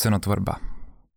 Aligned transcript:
Cenotvorba. 0.00 0.56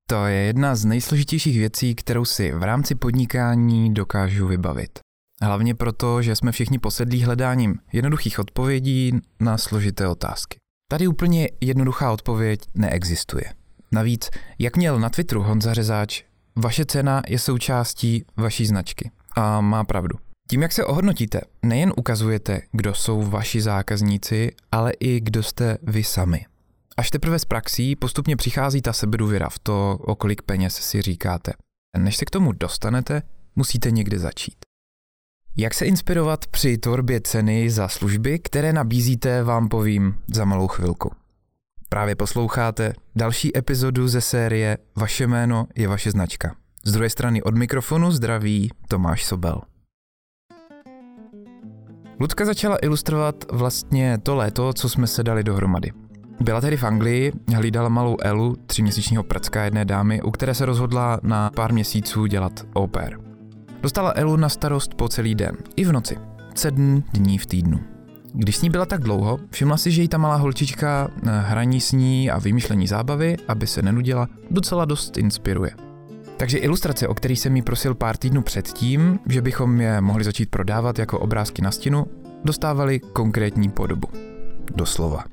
To 0.10 0.26
je 0.26 0.36
jedna 0.36 0.76
z 0.76 0.86
nejsložitějších 0.86 1.58
věcí, 1.58 1.96
kterou 1.96 2.26
si 2.26 2.52
v 2.52 2.64
rámci 2.64 2.96
podnikání 2.96 3.94
dokážu 3.94 4.48
vybavit. 4.48 5.00
Hlavně 5.42 5.76
proto, 5.76 6.22
že 6.22 6.36
jsme 6.36 6.52
všichni 6.52 6.80
posedlí 6.80 7.24
hledáním 7.24 7.80
jednoduchých 7.94 8.40
odpovědí 8.40 9.12
na 9.40 9.58
složité 9.58 10.08
otázky. 10.08 10.58
Tady 10.92 11.08
úplně 11.08 11.50
jednoduchá 11.62 12.12
odpověď 12.12 12.60
neexistuje. 12.76 13.44
Navíc, 13.92 14.30
jak 14.60 14.78
měl 14.78 15.00
na 15.00 15.10
Twitteru 15.10 15.42
Honza 15.42 15.74
Řezáč, 15.74 16.24
vaše 16.56 16.86
cena 16.86 17.22
je 17.28 17.40
součástí 17.40 18.26
vaší 18.38 18.66
značky. 18.66 19.12
A 19.36 19.62
má 19.62 19.84
pravdu. 19.84 20.18
Tím, 20.50 20.62
jak 20.62 20.72
se 20.72 20.86
ohodnotíte, 20.86 21.42
nejen 21.66 21.94
ukazujete, 21.98 22.62
kdo 22.72 22.94
jsou 22.94 23.22
vaši 23.22 23.62
zákazníci, 23.62 24.52
ale 24.72 24.92
i 25.00 25.20
kdo 25.20 25.44
jste 25.44 25.78
vy 25.84 26.04
sami. 26.04 26.46
Až 26.98 27.10
teprve 27.10 27.40
z 27.40 27.46
praxí 27.46 27.96
postupně 27.96 28.36
přichází 28.36 28.82
ta 28.82 28.94
sebedůvěra 28.94 29.50
v 29.50 29.60
to, 29.60 29.98
o 30.02 30.16
kolik 30.16 30.42
peněz 30.42 30.76
si 30.76 31.02
říkáte. 31.02 31.54
Než 31.98 32.18
se 32.18 32.26
k 32.26 32.30
tomu 32.30 32.52
dostanete, 32.52 33.22
musíte 33.56 33.92
někde 33.92 34.20
začít. 34.20 34.56
Jak 35.58 35.74
se 35.74 35.86
inspirovat 35.86 36.48
při 36.48 36.78
tvorbě 36.78 37.22
ceny 37.22 37.70
za 37.70 37.88
služby, 37.88 38.40
které 38.40 38.74
nabízíte, 38.74 39.44
vám 39.44 39.70
povím 39.70 40.16
za 40.34 40.46
malou 40.46 40.68
chvilku. 40.68 41.12
Právě 41.90 42.16
posloucháte 42.16 42.94
další 43.16 43.58
epizodu 43.58 44.08
ze 44.08 44.22
série 44.22 44.78
Vaše 44.96 45.28
jméno 45.28 45.68
je 45.76 45.88
vaše 45.88 46.12
značka. 46.12 46.56
Z 46.86 46.92
druhé 46.92 47.10
strany 47.10 47.44
od 47.44 47.56
mikrofonu 47.58 48.12
zdraví 48.12 48.72
Tomáš 48.88 49.26
Sobel. 49.26 49.62
Ludka 52.20 52.46
začala 52.46 52.78
ilustrovat 52.82 53.46
vlastně 53.52 54.18
to 54.18 54.36
léto, 54.36 54.74
co 54.74 54.90
jsme 54.90 55.08
se 55.08 55.24
dali 55.24 55.44
dohromady. 55.44 55.92
Byla 56.40 56.62
tedy 56.62 56.78
v 56.78 56.84
Anglii, 56.84 57.32
hlídala 57.56 57.90
malou 57.90 58.18
Elu, 58.22 58.56
tříměsíčního 58.66 59.24
prcka 59.24 59.64
jedné 59.64 59.86
dámy, 59.86 60.22
u 60.22 60.32
které 60.32 60.54
se 60.54 60.66
rozhodla 60.66 61.20
na 61.24 61.50
pár 61.56 61.74
měsíců 61.74 62.26
dělat 62.26 62.66
au 62.76 62.88
pair. 62.88 63.18
Dostala 63.82 64.14
Elu 64.16 64.36
na 64.36 64.50
starost 64.50 64.94
po 64.94 65.08
celý 65.08 65.36
den, 65.36 65.58
i 65.76 65.86
v 65.86 65.92
noci, 65.92 66.18
sedm 66.56 67.04
dní 67.14 67.38
v 67.38 67.46
týdnu. 67.46 67.80
Když 68.34 68.58
s 68.58 68.62
ní 68.62 68.70
byla 68.70 68.86
tak 68.86 69.02
dlouho, 69.02 69.40
všimla 69.50 69.78
si, 69.78 69.92
že 69.92 70.02
jí 70.02 70.08
ta 70.08 70.18
malá 70.18 70.36
holčička 70.36 71.10
hraní 71.24 71.82
s 71.82 71.92
ní 71.92 72.32
a 72.32 72.40
vymýšlení 72.40 72.88
zábavy, 72.88 73.38
aby 73.48 73.68
se 73.68 73.82
nenudila, 73.82 74.28
docela 74.52 74.86
dost 74.86 75.18
inspiruje. 75.18 75.72
Takže 76.38 76.58
ilustrace, 76.58 77.08
o 77.08 77.14
který 77.14 77.36
jsem 77.36 77.54
mi 77.54 77.62
prosil 77.62 77.96
pár 77.96 78.18
týdnů 78.18 78.42
předtím, 78.42 79.20
že 79.28 79.42
bychom 79.42 79.82
je 79.82 80.02
mohli 80.02 80.24
začít 80.24 80.50
prodávat 80.50 81.00
jako 81.00 81.20
obrázky 81.20 81.62
na 81.62 81.72
stěnu, 81.72 82.06
dostávaly 82.46 83.00
konkrétní 83.00 83.70
podobu. 83.70 84.08
Doslova. 84.76 85.24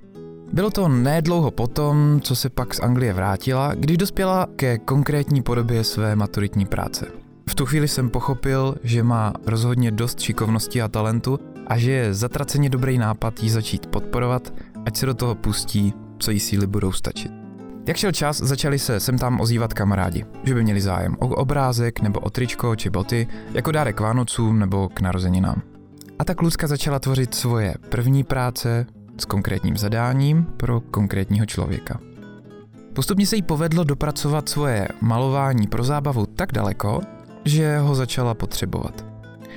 Bylo 0.52 0.70
to 0.70 0.88
nedlouho 0.88 1.50
potom, 1.50 2.20
co 2.22 2.36
se 2.36 2.50
pak 2.50 2.74
z 2.74 2.80
Anglie 2.80 3.12
vrátila, 3.12 3.74
když 3.74 3.96
dospěla 3.96 4.46
ke 4.56 4.78
konkrétní 4.78 5.42
podobě 5.42 5.84
své 5.84 6.16
maturitní 6.16 6.66
práce. 6.66 7.06
V 7.48 7.54
tu 7.54 7.66
chvíli 7.66 7.88
jsem 7.88 8.10
pochopil, 8.10 8.74
že 8.82 9.02
má 9.02 9.32
rozhodně 9.46 9.90
dost 9.90 10.20
šikovnosti 10.20 10.82
a 10.82 10.88
talentu 10.88 11.38
a 11.66 11.78
že 11.78 11.90
je 11.90 12.14
zatraceně 12.14 12.70
dobrý 12.70 12.98
nápad 12.98 13.42
jí 13.42 13.50
začít 13.50 13.86
podporovat, 13.86 14.52
ať 14.86 14.96
se 14.96 15.06
do 15.06 15.14
toho 15.14 15.34
pustí, 15.34 15.94
co 16.18 16.30
jí 16.30 16.40
síly 16.40 16.66
budou 16.66 16.92
stačit. 16.92 17.32
Jak 17.86 17.96
šel 17.96 18.12
čas, 18.12 18.38
začali 18.38 18.78
se 18.78 19.00
sem 19.00 19.18
tam 19.18 19.40
ozývat 19.40 19.74
kamarádi, 19.74 20.24
že 20.44 20.54
by 20.54 20.62
měli 20.62 20.80
zájem 20.80 21.16
o 21.18 21.28
obrázek 21.28 22.00
nebo 22.00 22.20
o 22.20 22.30
tričko 22.30 22.76
či 22.76 22.90
boty, 22.90 23.28
jako 23.52 23.72
dárek 23.72 23.96
k 23.96 24.00
Vánocům 24.00 24.58
nebo 24.58 24.88
k 24.88 25.00
narozeninám. 25.00 25.62
A 26.18 26.24
tak 26.24 26.42
Lucka 26.42 26.66
začala 26.66 26.98
tvořit 26.98 27.34
svoje 27.34 27.74
první 27.88 28.24
práce 28.24 28.86
s 29.20 29.24
konkrétním 29.24 29.76
zadáním 29.76 30.44
pro 30.56 30.80
konkrétního 30.80 31.46
člověka. 31.46 32.00
Postupně 32.92 33.26
se 33.26 33.36
jí 33.36 33.42
povedlo 33.42 33.84
dopracovat 33.84 34.48
svoje 34.48 34.88
malování 35.00 35.66
pro 35.66 35.84
zábavu 35.84 36.26
tak 36.26 36.52
daleko, 36.52 37.00
že 37.44 37.78
ho 37.78 37.94
začala 37.94 38.34
potřebovat. 38.34 39.04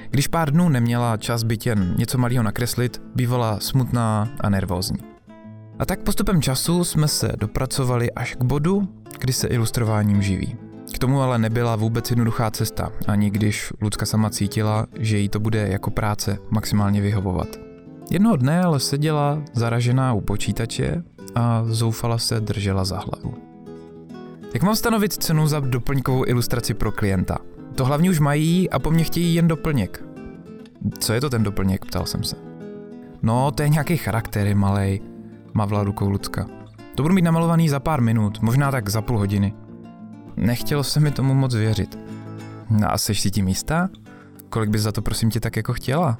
Když 0.09 0.27
pár 0.27 0.51
dnů 0.51 0.69
neměla 0.69 1.17
čas 1.17 1.43
byt 1.43 1.65
jen 1.65 1.95
něco 1.97 2.17
malého 2.17 2.43
nakreslit, 2.43 3.01
bývala 3.15 3.59
smutná 3.59 4.29
a 4.39 4.49
nervózní. 4.49 4.99
A 5.79 5.85
tak 5.85 5.99
postupem 5.99 6.41
času 6.41 6.83
jsme 6.83 7.07
se 7.07 7.31
dopracovali 7.39 8.11
až 8.11 8.35
k 8.35 8.43
bodu, 8.43 8.87
kdy 9.19 9.33
se 9.33 9.47
ilustrováním 9.47 10.21
živí. 10.21 10.55
K 10.95 10.99
tomu 10.99 11.21
ale 11.21 11.37
nebyla 11.39 11.75
vůbec 11.75 12.09
jednoduchá 12.09 12.51
cesta, 12.51 12.91
ani 13.07 13.29
když 13.29 13.73
Lucka 13.81 14.05
sama 14.05 14.29
cítila, 14.29 14.87
že 14.99 15.17
jí 15.17 15.29
to 15.29 15.39
bude 15.39 15.67
jako 15.67 15.91
práce 15.91 16.37
maximálně 16.49 17.01
vyhovovat. 17.01 17.70
Jednoho 18.11 18.35
dne 18.35 18.63
ale 18.63 18.79
seděla 18.79 19.41
zaražená 19.53 20.13
u 20.13 20.21
počítače 20.21 21.03
a 21.35 21.63
zoufala 21.65 22.17
se 22.17 22.39
držela 22.39 22.85
za 22.85 22.99
hlavu. 22.99 23.33
Jak 24.53 24.63
mám 24.63 24.75
stanovit 24.75 25.13
cenu 25.13 25.47
za 25.47 25.59
doplňkovou 25.59 26.23
ilustraci 26.27 26.73
pro 26.73 26.91
klienta? 26.91 27.37
To 27.75 27.85
hlavně 27.85 28.09
už 28.09 28.19
mají 28.19 28.69
a 28.69 28.79
po 28.79 28.91
mně 28.91 29.03
chtějí 29.03 29.35
jen 29.35 29.47
doplněk. 29.47 30.03
Co 30.99 31.13
je 31.13 31.21
to 31.21 31.29
ten 31.29 31.43
doplněk, 31.43 31.85
ptal 31.85 32.05
jsem 32.05 32.23
se. 32.23 32.35
No, 33.21 33.51
to 33.51 33.63
je 33.63 33.69
nějaký 33.69 33.97
charakter, 33.97 34.55
malej, 34.55 35.01
mavla 35.53 35.83
rukou 35.83 36.09
Lucka. 36.09 36.45
To 36.95 37.03
budu 37.03 37.15
mít 37.15 37.21
namalovaný 37.21 37.69
za 37.69 37.79
pár 37.79 38.01
minut, 38.01 38.41
možná 38.41 38.71
tak 38.71 38.89
za 38.89 39.01
půl 39.01 39.17
hodiny. 39.17 39.53
Nechtělo 40.37 40.83
se 40.83 40.99
mi 40.99 41.11
tomu 41.11 41.33
moc 41.33 41.55
věřit. 41.55 41.99
No 42.69 42.91
a 42.91 42.97
seš 42.97 43.21
si 43.21 43.31
tím 43.31 43.47
jistá? 43.47 43.89
Kolik 44.49 44.69
bys 44.69 44.81
za 44.81 44.91
to 44.91 45.01
prosím 45.01 45.29
tě 45.29 45.39
tak 45.39 45.55
jako 45.55 45.73
chtěla? 45.73 46.17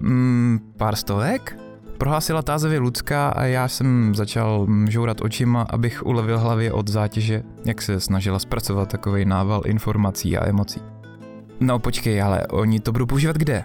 Mm, 0.00 0.58
pár 0.76 0.96
stovek? 0.96 1.56
Prohlásila 1.98 2.42
tázevě 2.42 2.78
Lucka 2.78 3.28
a 3.28 3.44
já 3.44 3.68
jsem 3.68 4.14
začal 4.14 4.66
žourat 4.88 5.20
očima, 5.20 5.66
abych 5.70 6.06
ulevil 6.06 6.38
hlavě 6.38 6.72
od 6.72 6.88
zátěže, 6.88 7.42
jak 7.64 7.82
se 7.82 8.00
snažila 8.00 8.38
zpracovat 8.38 8.88
takový 8.88 9.24
nával 9.24 9.62
informací 9.66 10.36
a 10.36 10.48
emocí. 10.48 10.80
No 11.60 11.78
počkej, 11.78 12.22
ale 12.22 12.46
oni 12.46 12.80
to 12.80 12.92
budou 12.92 13.06
používat 13.06 13.36
kde? 13.36 13.64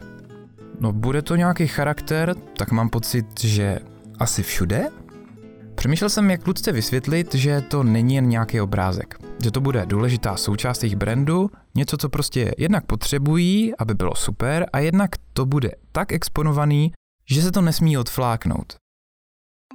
No 0.79 0.91
bude 0.91 1.21
to 1.21 1.35
nějaký 1.35 1.67
charakter, 1.67 2.35
tak 2.57 2.71
mám 2.71 2.89
pocit, 2.89 3.25
že 3.41 3.79
asi 4.19 4.43
všude? 4.43 4.87
Přemýšlel 5.75 6.09
jsem, 6.09 6.31
jak 6.31 6.47
Lucce 6.47 6.71
vysvětlit, 6.71 7.35
že 7.35 7.61
to 7.61 7.83
není 7.83 8.15
jen 8.15 8.29
nějaký 8.29 8.61
obrázek. 8.61 9.24
Že 9.43 9.51
to 9.51 9.61
bude 9.61 9.85
důležitá 9.85 10.37
součást 10.37 10.83
jejich 10.83 10.95
brandu, 10.95 11.49
něco, 11.75 11.97
co 11.97 12.09
prostě 12.09 12.51
jednak 12.57 12.85
potřebují, 12.85 13.75
aby 13.75 13.93
bylo 13.93 14.15
super, 14.15 14.65
a 14.73 14.79
jednak 14.79 15.11
to 15.33 15.45
bude 15.45 15.71
tak 15.91 16.11
exponovaný, 16.11 16.91
že 17.29 17.41
se 17.41 17.51
to 17.51 17.61
nesmí 17.61 17.97
odfláknout. 17.97 18.75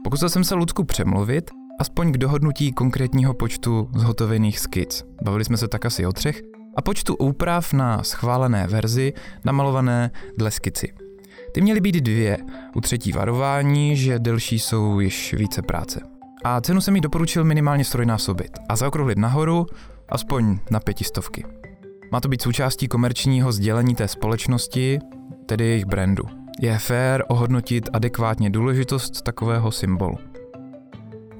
Pokusil 0.04 0.28
jsem 0.28 0.44
se 0.44 0.54
Lucku 0.54 0.84
přemluvit, 0.84 1.50
aspoň 1.80 2.12
k 2.12 2.18
dohodnutí 2.18 2.72
konkrétního 2.72 3.34
počtu 3.34 3.90
zhotovených 3.96 4.58
skic. 4.58 5.04
Bavili 5.24 5.44
jsme 5.44 5.56
se 5.56 5.68
tak 5.68 5.86
asi 5.86 6.06
o 6.06 6.12
třech, 6.12 6.42
a 6.76 6.82
počtu 6.82 7.16
úprav 7.16 7.72
na 7.72 8.02
schválené 8.02 8.66
verzi 8.66 9.12
namalované 9.44 10.10
dle 10.38 10.50
skici. 10.50 10.92
Ty 11.54 11.60
měly 11.60 11.80
být 11.80 11.94
dvě, 11.94 12.38
u 12.76 12.80
třetí 12.80 13.12
varování, 13.12 13.96
že 13.96 14.18
delší 14.18 14.58
jsou 14.58 15.00
již 15.00 15.34
více 15.34 15.62
práce. 15.62 16.09
A 16.44 16.60
cenu 16.60 16.80
jsem 16.80 16.94
jí 16.94 17.00
doporučil 17.00 17.44
minimálně 17.44 17.84
strojnásobit 17.84 18.58
a 18.68 18.76
zaokrouhlit 18.76 19.18
nahoru 19.18 19.66
aspoň 20.08 20.58
na 20.70 20.80
pětistovky. 20.80 21.44
Má 22.12 22.20
to 22.20 22.28
být 22.28 22.42
součástí 22.42 22.88
komerčního 22.88 23.52
sdělení 23.52 23.94
té 23.94 24.08
společnosti, 24.08 24.98
tedy 25.46 25.64
jejich 25.64 25.84
brandu. 25.84 26.24
Je 26.60 26.78
fér 26.78 27.24
ohodnotit 27.28 27.88
adekvátně 27.92 28.50
důležitost 28.50 29.22
takového 29.22 29.70
symbolu. 29.70 30.14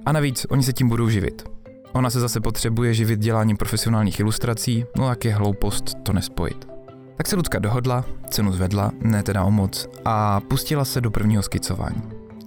A 0.06 0.12
navíc 0.12 0.46
oni 0.50 0.62
se 0.62 0.72
tím 0.72 0.88
budou 0.88 1.08
živit. 1.08 1.48
Ona 1.92 2.10
se 2.10 2.20
zase 2.20 2.40
potřebuje 2.40 2.94
živit 2.94 3.20
děláním 3.20 3.56
profesionálních 3.56 4.20
ilustrací, 4.20 4.84
no 4.96 5.08
tak 5.08 5.24
je 5.24 5.34
hloupost 5.34 5.94
to 6.02 6.12
nespojit. 6.12 6.68
Tak 7.16 7.26
se 7.26 7.36
Ludka 7.36 7.58
dohodla, 7.58 8.04
cenu 8.30 8.52
zvedla, 8.52 8.92
ne 9.02 9.22
teda 9.22 9.44
o 9.44 9.50
moc, 9.50 9.86
a 10.04 10.40
pustila 10.40 10.84
se 10.84 11.00
do 11.00 11.10
prvního 11.10 11.42
skicování. 11.42 12.02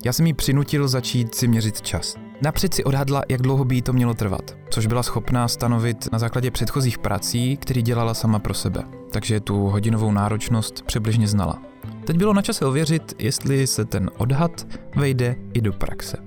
Já 0.06 0.14
jsem 0.14 0.28
jí 0.28 0.34
přinutil 0.34 0.88
začít 0.88 1.36
si 1.36 1.48
měřit 1.48 1.82
čas. 1.82 2.23
Napřed 2.44 2.74
si 2.74 2.84
odhadla, 2.84 3.24
jak 3.30 3.42
dlouho 3.42 3.66
by 3.66 3.76
jí 3.76 3.82
to 3.82 3.94
mělo 3.94 4.14
trvat, 4.14 4.58
což 4.70 4.88
byla 4.88 5.04
schopná 5.04 5.48
stanovit 5.48 6.12
na 6.12 6.20
základě 6.20 6.52
předchozích 6.52 6.98
prací, 6.98 7.58
který 7.58 7.82
dělala 7.82 8.14
sama 8.14 8.40
pro 8.40 8.54
sebe, 8.54 8.84
takže 9.12 9.40
tu 9.40 9.68
hodinovou 9.68 10.12
náročnost 10.12 10.82
přibližně 10.86 11.28
znala. 11.28 11.62
Teď 12.06 12.18
bylo 12.18 12.34
na 12.34 12.42
čase 12.42 12.66
ověřit, 12.66 13.16
jestli 13.20 13.68
se 13.68 13.86
ten 13.86 14.12
odhad 14.18 14.68
vejde 14.96 15.36
i 15.54 15.62
do 15.62 15.74
praxe. 15.74 16.18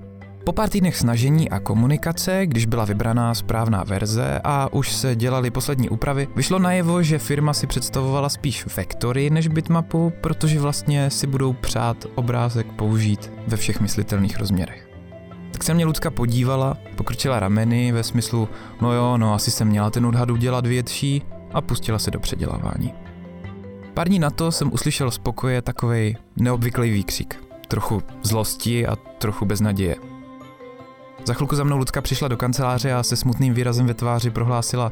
Po 0.43 0.51
pár 0.53 0.69
týdnech 0.69 0.97
snažení 0.97 1.49
a 1.49 1.59
komunikace, 1.59 2.45
když 2.45 2.65
byla 2.65 2.85
vybraná 2.85 3.33
správná 3.33 3.83
verze 3.83 4.41
a 4.43 4.73
už 4.73 4.93
se 4.93 5.15
dělaly 5.15 5.51
poslední 5.51 5.89
úpravy, 5.89 6.27
vyšlo 6.35 6.59
najevo, 6.59 7.03
že 7.03 7.19
firma 7.19 7.53
si 7.53 7.67
představovala 7.67 8.29
spíš 8.29 8.75
vektory 8.75 9.29
než 9.29 9.47
bitmapu, 9.47 10.13
protože 10.21 10.59
vlastně 10.59 11.09
si 11.09 11.27
budou 11.27 11.53
přát 11.53 12.05
obrázek 12.15 12.67
použít 12.71 13.31
ve 13.47 13.57
všech 13.57 13.81
myslitelných 13.81 14.39
rozměrech. 14.39 14.96
Tak 15.51 15.63
se 15.63 15.73
mě 15.73 15.85
Lucka 15.85 16.11
podívala, 16.11 16.77
pokrčila 16.95 17.39
rameny 17.39 17.91
ve 17.91 18.03
smyslu, 18.03 18.49
no 18.81 18.93
jo, 18.93 19.17
no 19.17 19.33
asi 19.33 19.51
jsem 19.51 19.67
měla 19.67 19.89
ten 19.89 20.05
odhad 20.05 20.29
udělat 20.29 20.65
větší 20.65 21.21
a 21.53 21.61
pustila 21.61 21.99
se 21.99 22.11
do 22.11 22.19
předělávání. 22.19 22.93
Pár 23.93 24.07
dní 24.07 24.19
na 24.19 24.29
to 24.29 24.51
jsem 24.51 24.73
uslyšel 24.73 25.11
spokoje 25.11 25.61
takovej 25.61 26.15
neobvyklý 26.35 26.91
výkřik. 26.91 27.43
Trochu 27.67 28.03
zlosti 28.23 28.87
a 28.87 28.95
trochu 28.95 29.45
beznaděje. 29.45 29.95
Za 31.25 31.33
chvilku 31.33 31.55
za 31.55 31.63
mnou 31.63 31.77
Ludka 31.77 32.01
přišla 32.01 32.27
do 32.27 32.37
kanceláře 32.37 32.93
a 32.93 33.03
se 33.03 33.15
smutným 33.15 33.53
výrazem 33.53 33.87
ve 33.87 33.93
tváři 33.93 34.29
prohlásila 34.29 34.91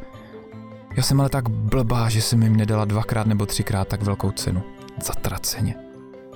Já 0.97 1.03
jsem 1.03 1.19
ale 1.19 1.29
tak 1.29 1.49
blbá, 1.49 2.09
že 2.09 2.21
jsem 2.21 2.43
jim 2.43 2.55
nedala 2.55 2.85
dvakrát 2.85 3.27
nebo 3.27 3.45
třikrát 3.45 3.87
tak 3.87 4.03
velkou 4.03 4.31
cenu. 4.31 4.63
Zatraceně. 5.03 5.84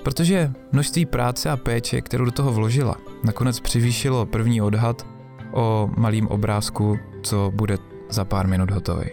Protože 0.04 0.52
množství 0.72 1.06
práce 1.06 1.50
a 1.50 1.58
péče, 1.58 2.02
kterou 2.02 2.26
do 2.26 2.32
toho 2.32 2.54
vložila, 2.54 2.98
nakonec 3.24 3.60
přivýšilo 3.60 4.26
první 4.26 4.62
odhad 4.62 5.08
o 5.54 5.90
malým 5.98 6.28
obrázku, 6.28 6.98
co 7.24 7.52
bude 7.56 7.78
za 8.10 8.26
pár 8.26 8.48
minut 8.48 8.72
hotový. 8.72 9.06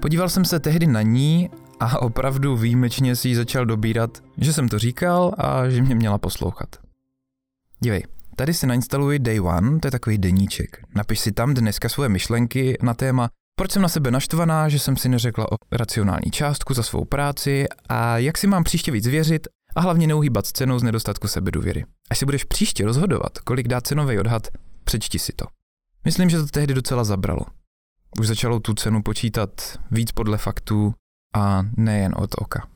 Podíval 0.00 0.28
jsem 0.28 0.44
se 0.44 0.60
tehdy 0.60 0.86
na 0.86 1.02
ní 1.02 1.50
a 1.80 2.02
opravdu 2.02 2.56
výjimečně 2.56 3.16
si 3.16 3.28
ji 3.28 3.36
začal 3.36 3.66
dobírat, 3.66 4.18
že 4.38 4.52
jsem 4.52 4.68
to 4.68 4.78
říkal 4.78 5.34
a 5.38 5.68
že 5.68 5.82
mě 5.82 5.94
měla 5.94 6.18
poslouchat. 6.18 6.68
Dívej, 7.80 8.02
tady 8.36 8.54
si 8.54 8.66
nainstaluji 8.66 9.18
Day 9.18 9.40
One, 9.40 9.78
to 9.78 9.86
je 9.86 9.90
takový 9.90 10.18
deníček. 10.18 10.82
Napiš 10.94 11.20
si 11.20 11.32
tam 11.32 11.54
dneska 11.54 11.88
svoje 11.88 12.08
myšlenky 12.08 12.76
na 12.82 12.94
téma, 12.94 13.28
proč 13.56 13.72
jsem 13.72 13.82
na 13.82 13.88
sebe 13.88 14.10
naštvaná, 14.10 14.68
že 14.68 14.78
jsem 14.78 14.96
si 14.96 15.08
neřekla 15.08 15.52
o 15.52 15.56
racionální 15.72 16.30
částku 16.30 16.74
za 16.74 16.82
svou 16.82 17.04
práci 17.04 17.66
a 17.88 18.18
jak 18.18 18.38
si 18.38 18.46
mám 18.46 18.64
příště 18.64 18.92
víc 18.92 19.06
věřit 19.06 19.48
a 19.74 19.80
hlavně 19.80 20.06
neuhýbat 20.06 20.46
cenou 20.46 20.78
z 20.78 20.82
nedostatku 20.82 21.28
sebedůvěry. 21.28 21.84
Až 22.10 22.18
si 22.18 22.24
budeš 22.24 22.44
příště 22.44 22.84
rozhodovat, 22.84 23.38
kolik 23.38 23.68
dá 23.68 23.80
cenový 23.80 24.18
odhad, 24.18 24.48
přečti 24.84 25.18
si 25.18 25.32
to. 25.32 25.46
Myslím, 26.04 26.30
že 26.30 26.38
to 26.38 26.46
tehdy 26.46 26.74
docela 26.74 27.04
zabralo. 27.04 27.40
Už 28.20 28.26
začalo 28.26 28.60
tu 28.60 28.74
cenu 28.74 29.02
počítat 29.02 29.78
víc 29.90 30.12
podle 30.12 30.38
faktů 30.38 30.94
a 31.36 31.62
nejen 31.76 32.14
od 32.16 32.30
oka. 32.38 32.68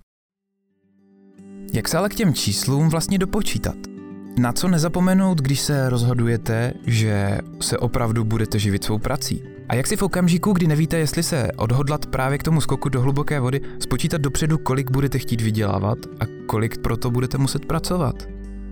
Jak 1.75 1.89
se 1.89 1.99
ale 1.99 2.09
k 2.09 2.15
těm 2.15 2.35
číslům 2.35 2.89
vlastně 2.89 3.19
dopočítat? 3.19 3.98
Na 4.39 4.53
co 4.53 4.69
nezapomenout, 4.69 5.41
když 5.41 5.61
se 5.61 5.89
rozhodujete, 5.91 6.73
že 6.87 7.39
se 7.61 7.79
opravdu 7.79 8.25
budete 8.25 8.59
živit 8.59 8.85
svou 8.85 8.99
prací? 8.99 9.43
A 9.69 9.75
jak 9.75 9.87
si 9.87 9.97
v 9.97 10.03
okamžiku, 10.03 10.53
kdy 10.53 10.67
nevíte, 10.67 10.99
jestli 10.99 11.23
se 11.23 11.49
odhodlat 11.57 12.07
právě 12.07 12.39
k 12.39 12.43
tomu 12.43 12.61
skoku 12.61 12.89
do 12.89 13.01
hluboké 13.01 13.41
vody, 13.41 13.61
spočítat 13.79 14.21
dopředu, 14.21 14.59
kolik 14.59 14.91
budete 14.91 15.19
chtít 15.19 15.41
vydělávat 15.41 15.99
a 16.21 16.25
kolik 16.47 16.79
proto 16.79 17.11
budete 17.11 17.39
muset 17.39 17.67
pracovat? 17.67 18.15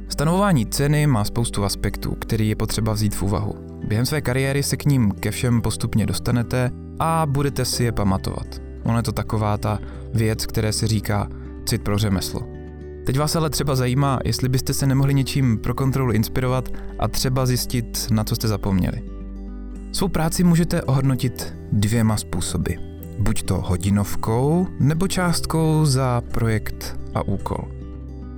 Stanovování 0.08 0.66
ceny 0.66 1.06
má 1.06 1.24
spoustu 1.24 1.64
aspektů, 1.64 2.14
který 2.14 2.48
je 2.48 2.56
potřeba 2.56 2.92
vzít 2.92 3.14
v 3.14 3.22
úvahu. 3.22 3.54
Během 3.88 4.06
své 4.06 4.20
kariéry 4.20 4.62
se 4.62 4.76
k 4.76 4.84
ním 4.84 5.10
ke 5.10 5.30
všem 5.30 5.62
postupně 5.62 6.06
dostanete 6.06 6.70
a 6.98 7.26
budete 7.26 7.64
si 7.64 7.84
je 7.84 7.92
pamatovat. 7.92 8.46
Ono 8.84 8.96
je 8.96 9.02
to 9.02 9.12
taková 9.12 9.58
ta 9.58 9.78
věc, 10.14 10.46
které 10.46 10.72
se 10.72 10.86
říká 10.86 11.28
cit 11.64 11.82
pro 11.82 11.98
řemeslo. 11.98 12.55
Teď 13.06 13.18
vás 13.18 13.36
ale 13.36 13.50
třeba 13.50 13.74
zajímá, 13.74 14.18
jestli 14.24 14.48
byste 14.48 14.74
se 14.74 14.86
nemohli 14.86 15.14
něčím 15.14 15.58
pro 15.58 15.74
kontrolu 15.74 16.12
inspirovat 16.12 16.68
a 16.98 17.08
třeba 17.08 17.46
zjistit, 17.46 18.06
na 18.10 18.24
co 18.24 18.34
jste 18.34 18.48
zapomněli. 18.48 19.02
Svou 19.92 20.08
práci 20.08 20.44
můžete 20.44 20.82
ohodnotit 20.82 21.54
dvěma 21.72 22.16
způsoby. 22.16 22.72
Buď 23.18 23.42
to 23.42 23.60
hodinovkou, 23.60 24.66
nebo 24.80 25.08
částkou 25.08 25.84
za 25.84 26.22
projekt 26.32 27.00
a 27.14 27.22
úkol. 27.22 27.68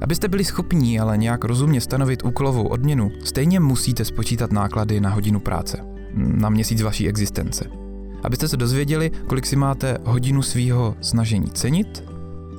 Abyste 0.01 0.29
byli 0.29 0.45
schopní 0.45 1.01
ale 1.01 1.19
nějak 1.19 1.45
rozumně 1.45 1.81
stanovit 1.81 2.25
úkolovou 2.25 2.67
odměnu, 2.67 3.11
stejně 3.25 3.61
musíte 3.61 4.05
spočítat 4.05 4.53
náklady 4.53 5.01
na 5.01 5.11
hodinu 5.11 5.41
práce, 5.41 5.85
na 6.15 6.49
měsíc 6.49 6.83
vaší 6.83 7.09
existence. 7.09 7.71
Abyste 8.23 8.49
se 8.49 8.57
dozvěděli, 8.57 9.11
kolik 9.27 9.47
si 9.47 9.57
máte 9.57 9.99
hodinu 10.05 10.43
svýho 10.43 10.95
snažení 11.01 11.51
cenit, 11.51 12.05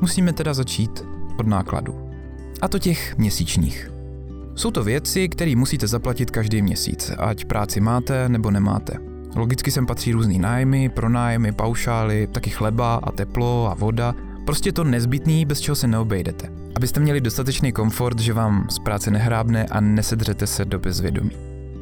musíme 0.01 0.33
teda 0.33 0.53
začít 0.53 1.05
od 1.39 1.47
nákladu. 1.47 2.09
A 2.61 2.67
to 2.67 2.79
těch 2.79 3.17
měsíčních. 3.17 3.91
Jsou 4.55 4.71
to 4.71 4.83
věci, 4.83 5.29
které 5.29 5.55
musíte 5.55 5.87
zaplatit 5.87 6.31
každý 6.31 6.61
měsíc, 6.61 7.11
ať 7.17 7.45
práci 7.45 7.79
máte 7.79 8.29
nebo 8.29 8.51
nemáte. 8.51 8.93
Logicky 9.35 9.71
sem 9.71 9.85
patří 9.85 10.11
různý 10.11 10.39
nájmy, 10.39 10.89
pronájmy, 10.89 11.51
paušály, 11.51 12.27
taky 12.27 12.49
chleba 12.49 12.95
a 12.95 13.11
teplo 13.11 13.71
a 13.71 13.73
voda, 13.73 14.15
prostě 14.45 14.71
to 14.71 14.83
nezbytný, 14.83 15.45
bez 15.45 15.59
čeho 15.59 15.75
se 15.75 15.87
neobejdete. 15.87 16.49
Abyste 16.75 16.99
měli 16.99 17.21
dostatečný 17.21 17.71
komfort, 17.71 18.19
že 18.19 18.33
vám 18.33 18.67
z 18.69 18.79
práce 18.79 19.11
nehrábne 19.11 19.65
a 19.65 19.79
nesedřete 19.79 20.47
se 20.47 20.65
do 20.65 20.79
bezvědomí. 20.79 21.31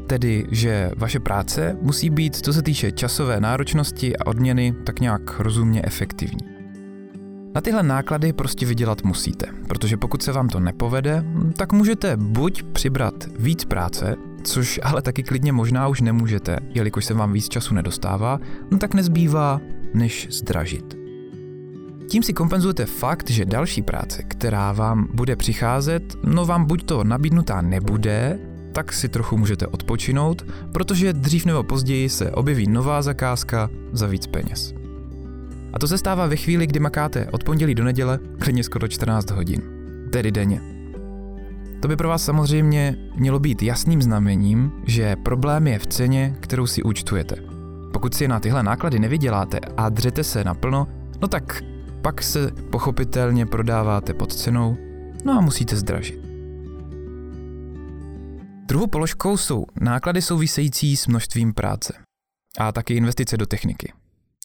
Tedy, 0.07 0.45
že 0.51 0.91
vaše 0.95 1.19
práce 1.19 1.77
musí 1.81 2.09
být, 2.09 2.35
co 2.35 2.53
se 2.53 2.61
týče 2.61 2.91
časové 2.91 3.39
náročnosti 3.39 4.17
a 4.17 4.27
odměny, 4.27 4.75
tak 4.83 4.99
nějak 4.99 5.39
rozumně 5.39 5.81
efektivní. 5.83 6.56
Na 7.57 7.61
tyhle 7.61 7.83
náklady 7.83 8.33
prostě 8.33 8.65
vydělat 8.65 9.03
musíte, 9.03 9.45
protože 9.67 9.97
pokud 9.97 10.23
se 10.23 10.31
vám 10.31 10.49
to 10.49 10.59
nepovede, 10.59 11.23
tak 11.55 11.73
můžete 11.73 12.17
buď 12.17 12.63
přibrat 12.63 13.13
víc 13.39 13.65
práce, 13.65 14.15
což 14.43 14.79
ale 14.83 15.01
taky 15.01 15.23
klidně 15.23 15.51
možná 15.51 15.87
už 15.87 16.01
nemůžete, 16.01 16.57
jelikož 16.69 17.05
se 17.05 17.13
vám 17.13 17.33
víc 17.33 17.49
času 17.49 17.73
nedostává, 17.73 18.39
no 18.71 18.77
tak 18.77 18.93
nezbývá, 18.93 19.61
než 19.93 20.27
zdražit. 20.31 20.97
Tím 22.09 22.23
si 22.23 22.33
kompenzujete 22.33 22.85
fakt, 22.85 23.29
že 23.29 23.45
další 23.45 23.81
práce, 23.81 24.23
která 24.23 24.71
vám 24.71 25.07
bude 25.13 25.35
přicházet, 25.35 26.03
no 26.23 26.45
vám 26.45 26.65
buď 26.65 26.85
to 26.85 27.03
nabídnutá 27.03 27.61
nebude, 27.61 28.39
tak 28.71 28.93
si 28.93 29.09
trochu 29.09 29.37
můžete 29.37 29.67
odpočinout, 29.67 30.45
protože 30.71 31.13
dřív 31.13 31.45
nebo 31.45 31.63
později 31.63 32.09
se 32.09 32.31
objeví 32.31 32.67
nová 32.67 33.01
zakázka 33.01 33.69
za 33.91 34.07
víc 34.07 34.27
peněz. 34.27 34.73
A 35.73 35.79
to 35.79 35.87
se 35.87 35.97
stává 35.97 36.27
ve 36.27 36.35
chvíli, 36.35 36.67
kdy 36.67 36.79
makáte 36.79 37.27
od 37.31 37.43
pondělí 37.43 37.75
do 37.75 37.83
neděle, 37.83 38.19
klidně 38.39 38.63
skoro 38.63 38.87
14 38.87 39.31
hodin, 39.31 39.61
tedy 40.11 40.31
denně. 40.31 40.61
To 41.81 41.87
by 41.87 41.95
pro 41.95 42.07
vás 42.09 42.25
samozřejmě 42.25 42.95
mělo 43.15 43.39
být 43.39 43.63
jasným 43.63 44.01
znamením, 44.01 44.71
že 44.85 45.15
problém 45.15 45.67
je 45.67 45.79
v 45.79 45.87
ceně, 45.87 46.37
kterou 46.39 46.67
si 46.67 46.83
účtujete. 46.83 47.35
Pokud 47.93 48.13
si 48.13 48.27
na 48.27 48.39
tyhle 48.39 48.63
náklady 48.63 48.99
nevyděláte 48.99 49.59
a 49.77 49.89
dřete 49.89 50.23
se 50.23 50.43
naplno, 50.43 50.87
no 51.21 51.27
tak 51.27 51.63
pak 52.01 52.23
se 52.23 52.51
pochopitelně 52.71 53.45
prodáváte 53.45 54.13
pod 54.13 54.33
cenou, 54.33 54.77
no 55.25 55.33
a 55.33 55.41
musíte 55.41 55.75
zdražit. 55.75 56.19
Druhou 58.65 58.87
položkou 58.87 59.37
jsou 59.37 59.65
náklady 59.81 60.21
související 60.21 60.97
s 60.97 61.07
množstvím 61.07 61.53
práce 61.53 61.93
a 62.59 62.71
taky 62.71 62.93
investice 62.93 63.37
do 63.37 63.45
techniky. 63.45 63.93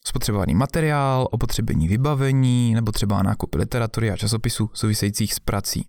Spotřebovaný 0.07 0.55
materiál, 0.55 1.29
opotřebení 1.31 1.89
vybavení 1.89 2.75
nebo 2.75 2.93
třeba 2.93 3.23
nákupy 3.23 3.59
literatury 3.59 4.11
a 4.11 4.17
časopisů 4.17 4.71
souvisejících 4.73 5.35
s 5.35 5.39
prací. 5.39 5.87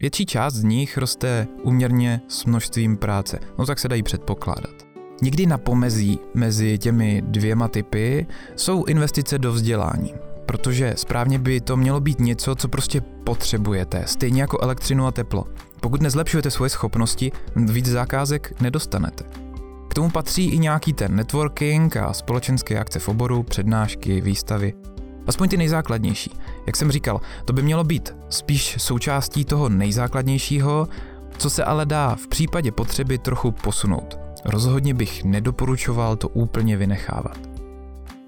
Větší 0.00 0.26
část 0.26 0.54
z 0.54 0.62
nich 0.62 0.98
roste 0.98 1.46
úměrně 1.62 2.20
s 2.28 2.44
množstvím 2.44 2.96
práce, 2.96 3.38
no 3.58 3.66
tak 3.66 3.78
se 3.78 3.88
dají 3.88 4.02
předpokládat. 4.02 4.86
Nikdy 5.22 5.46
na 5.46 5.58
pomezí 5.58 6.18
mezi 6.34 6.78
těmi 6.78 7.22
dvěma 7.26 7.68
typy 7.68 8.26
jsou 8.56 8.84
investice 8.84 9.38
do 9.38 9.52
vzdělání, 9.52 10.14
protože 10.46 10.94
správně 10.96 11.38
by 11.38 11.60
to 11.60 11.76
mělo 11.76 12.00
být 12.00 12.20
něco, 12.20 12.54
co 12.54 12.68
prostě 12.68 13.00
potřebujete, 13.00 14.02
stejně 14.06 14.40
jako 14.40 14.58
elektřinu 14.60 15.06
a 15.06 15.12
teplo. 15.12 15.44
Pokud 15.80 16.02
nezlepšujete 16.02 16.50
svoje 16.50 16.70
schopnosti, 16.70 17.32
víc 17.56 17.86
zakázek 17.86 18.60
nedostanete. 18.60 19.47
K 19.88 19.94
tomu 19.94 20.10
patří 20.10 20.48
i 20.48 20.58
nějaký 20.58 20.92
ten 20.92 21.16
networking 21.16 21.96
a 21.96 22.12
společenské 22.12 22.78
akce 22.78 22.98
v 22.98 23.08
oboru, 23.08 23.42
přednášky, 23.42 24.20
výstavy. 24.20 24.74
Aspoň 25.26 25.48
ty 25.48 25.56
nejzákladnější. 25.56 26.30
Jak 26.66 26.76
jsem 26.76 26.92
říkal, 26.92 27.20
to 27.44 27.52
by 27.52 27.62
mělo 27.62 27.84
být 27.84 28.14
spíš 28.28 28.76
součástí 28.78 29.44
toho 29.44 29.68
nejzákladnějšího, 29.68 30.88
co 31.38 31.50
se 31.50 31.64
ale 31.64 31.86
dá 31.86 32.14
v 32.14 32.26
případě 32.26 32.72
potřeby 32.72 33.18
trochu 33.18 33.50
posunout. 33.50 34.18
Rozhodně 34.44 34.94
bych 34.94 35.24
nedoporučoval 35.24 36.16
to 36.16 36.28
úplně 36.28 36.76
vynechávat. 36.76 37.38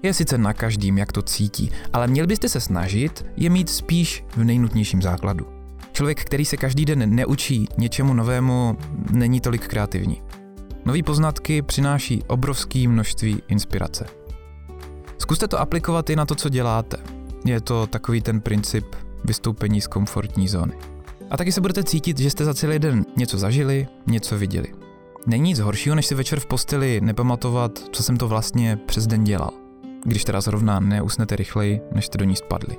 Je 0.03 0.13
sice 0.13 0.37
na 0.37 0.53
každým, 0.53 0.97
jak 0.97 1.11
to 1.11 1.21
cítí, 1.21 1.71
ale 1.93 2.07
měl 2.07 2.27
byste 2.27 2.49
se 2.49 2.59
snažit 2.59 3.25
je 3.37 3.49
mít 3.49 3.69
spíš 3.69 4.23
v 4.35 4.43
nejnutnějším 4.43 5.01
základu. 5.01 5.47
Člověk, 5.91 6.23
který 6.23 6.45
se 6.45 6.57
každý 6.57 6.85
den 6.85 7.15
neučí 7.15 7.67
něčemu 7.77 8.13
novému, 8.13 8.77
není 9.11 9.41
tolik 9.41 9.67
kreativní. 9.67 10.21
Nový 10.85 11.03
poznatky 11.03 11.61
přináší 11.61 12.23
obrovské 12.27 12.87
množství 12.87 13.43
inspirace. 13.47 14.05
Zkuste 15.17 15.47
to 15.47 15.59
aplikovat 15.59 16.09
i 16.09 16.15
na 16.15 16.25
to, 16.25 16.35
co 16.35 16.49
děláte. 16.49 16.97
Je 17.45 17.61
to 17.61 17.87
takový 17.87 18.21
ten 18.21 18.41
princip 18.41 18.95
vystoupení 19.23 19.81
z 19.81 19.87
komfortní 19.87 20.47
zóny. 20.47 20.73
A 21.29 21.37
taky 21.37 21.51
se 21.51 21.61
budete 21.61 21.83
cítit, 21.83 22.17
že 22.17 22.29
jste 22.29 22.45
za 22.45 22.53
celý 22.53 22.79
den 22.79 23.05
něco 23.17 23.37
zažili, 23.37 23.87
něco 24.07 24.37
viděli. 24.37 24.67
Není 25.27 25.49
nic 25.49 25.59
horšího, 25.59 25.95
než 25.95 26.05
si 26.05 26.15
večer 26.15 26.39
v 26.39 26.45
posteli 26.45 27.01
nepamatovat, 27.01 27.79
co 27.91 28.03
jsem 28.03 28.17
to 28.17 28.27
vlastně 28.27 28.77
přes 28.85 29.07
den 29.07 29.23
dělal. 29.23 29.51
Když 30.05 30.25
teda 30.25 30.41
zrovna 30.41 30.79
neusnete 30.79 31.35
rychleji, 31.35 31.81
než 31.91 32.05
jste 32.05 32.17
do 32.17 32.25
ní 32.25 32.35
spadli. 32.35 32.77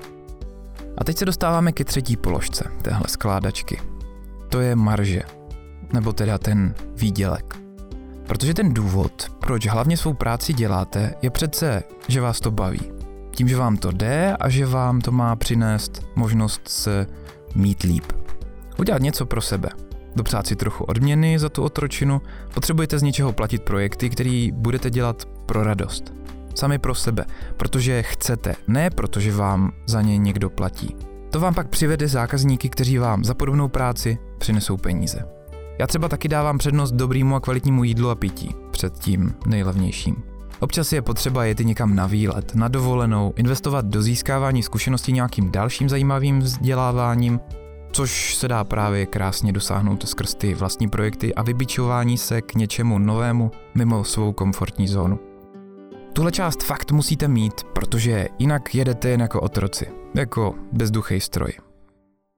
A 0.96 1.04
teď 1.04 1.18
se 1.18 1.24
dostáváme 1.24 1.72
ke 1.72 1.84
třetí 1.84 2.16
položce 2.16 2.64
téhle 2.82 3.04
skládačky. 3.08 3.80
To 4.48 4.60
je 4.60 4.76
marže, 4.76 5.22
nebo 5.92 6.12
teda 6.12 6.38
ten 6.38 6.74
výdělek. 6.94 7.62
Protože 8.32 8.54
ten 8.54 8.74
důvod, 8.74 9.30
proč 9.40 9.66
hlavně 9.66 9.96
svou 9.96 10.14
práci 10.14 10.52
děláte, 10.52 11.14
je 11.22 11.30
přece, 11.30 11.82
že 12.08 12.20
vás 12.20 12.40
to 12.40 12.50
baví. 12.50 12.92
Tím, 13.30 13.48
že 13.48 13.56
vám 13.56 13.76
to 13.76 13.90
jde 13.90 14.36
a 14.40 14.48
že 14.48 14.66
vám 14.66 15.00
to 15.00 15.12
má 15.12 15.36
přinést 15.36 16.02
možnost 16.16 16.60
se 16.68 17.06
mít 17.54 17.82
líp. 17.82 18.12
Udělat 18.78 19.02
něco 19.02 19.26
pro 19.26 19.40
sebe. 19.40 19.68
dopřát 20.16 20.46
si 20.46 20.56
trochu 20.56 20.84
odměny 20.84 21.38
za 21.38 21.48
tu 21.48 21.62
otročinu, 21.62 22.22
potřebujete 22.54 22.98
z 22.98 23.02
něčeho 23.02 23.32
platit 23.32 23.62
projekty, 23.62 24.10
který 24.10 24.52
budete 24.52 24.90
dělat 24.90 25.24
pro 25.46 25.64
radost. 25.64 26.12
Sami 26.54 26.78
pro 26.78 26.94
sebe, 26.94 27.24
protože 27.56 28.02
chcete, 28.02 28.54
ne 28.68 28.90
protože 28.90 29.32
vám 29.32 29.72
za 29.86 30.02
ně 30.02 30.18
někdo 30.18 30.50
platí. 30.50 30.96
To 31.30 31.40
vám 31.40 31.54
pak 31.54 31.68
přivede 31.68 32.08
zákazníky, 32.08 32.68
kteří 32.68 32.98
vám 32.98 33.24
za 33.24 33.34
podobnou 33.34 33.68
práci 33.68 34.18
přinesou 34.38 34.76
peníze. 34.76 35.41
Já 35.82 35.86
třeba 35.86 36.08
taky 36.08 36.28
dávám 36.28 36.58
přednost 36.58 36.92
dobrýmu 36.92 37.34
a 37.34 37.40
kvalitnímu 37.40 37.84
jídlu 37.84 38.10
a 38.10 38.14
pití 38.14 38.54
před 38.70 38.98
tím 38.98 39.34
nejlevnějším. 39.46 40.16
Občas 40.60 40.92
je 40.92 41.02
potřeba 41.02 41.44
jet 41.44 41.58
někam 41.58 41.94
na 41.94 42.06
výlet, 42.06 42.54
na 42.54 42.68
dovolenou, 42.68 43.32
investovat 43.36 43.84
do 43.84 44.02
získávání 44.02 44.62
zkušeností 44.62 45.12
nějakým 45.12 45.50
dalším 45.50 45.88
zajímavým 45.88 46.40
vzděláváním, 46.40 47.40
což 47.92 48.34
se 48.34 48.48
dá 48.48 48.64
právě 48.64 49.06
krásně 49.06 49.52
dosáhnout 49.52 50.08
skrz 50.08 50.34
ty 50.34 50.54
vlastní 50.54 50.88
projekty 50.88 51.34
a 51.34 51.42
vybičování 51.42 52.18
se 52.18 52.42
k 52.42 52.54
něčemu 52.54 52.98
novému 52.98 53.50
mimo 53.74 54.04
svou 54.04 54.32
komfortní 54.32 54.88
zónu. 54.88 55.18
Tuhle 56.12 56.32
část 56.32 56.62
fakt 56.62 56.92
musíte 56.92 57.28
mít, 57.28 57.64
protože 57.72 58.28
jinak 58.38 58.74
jedete 58.74 59.08
jen 59.08 59.20
jako 59.20 59.40
otroci, 59.40 59.86
jako 60.14 60.54
bezduchý 60.72 61.20
stroj. 61.20 61.52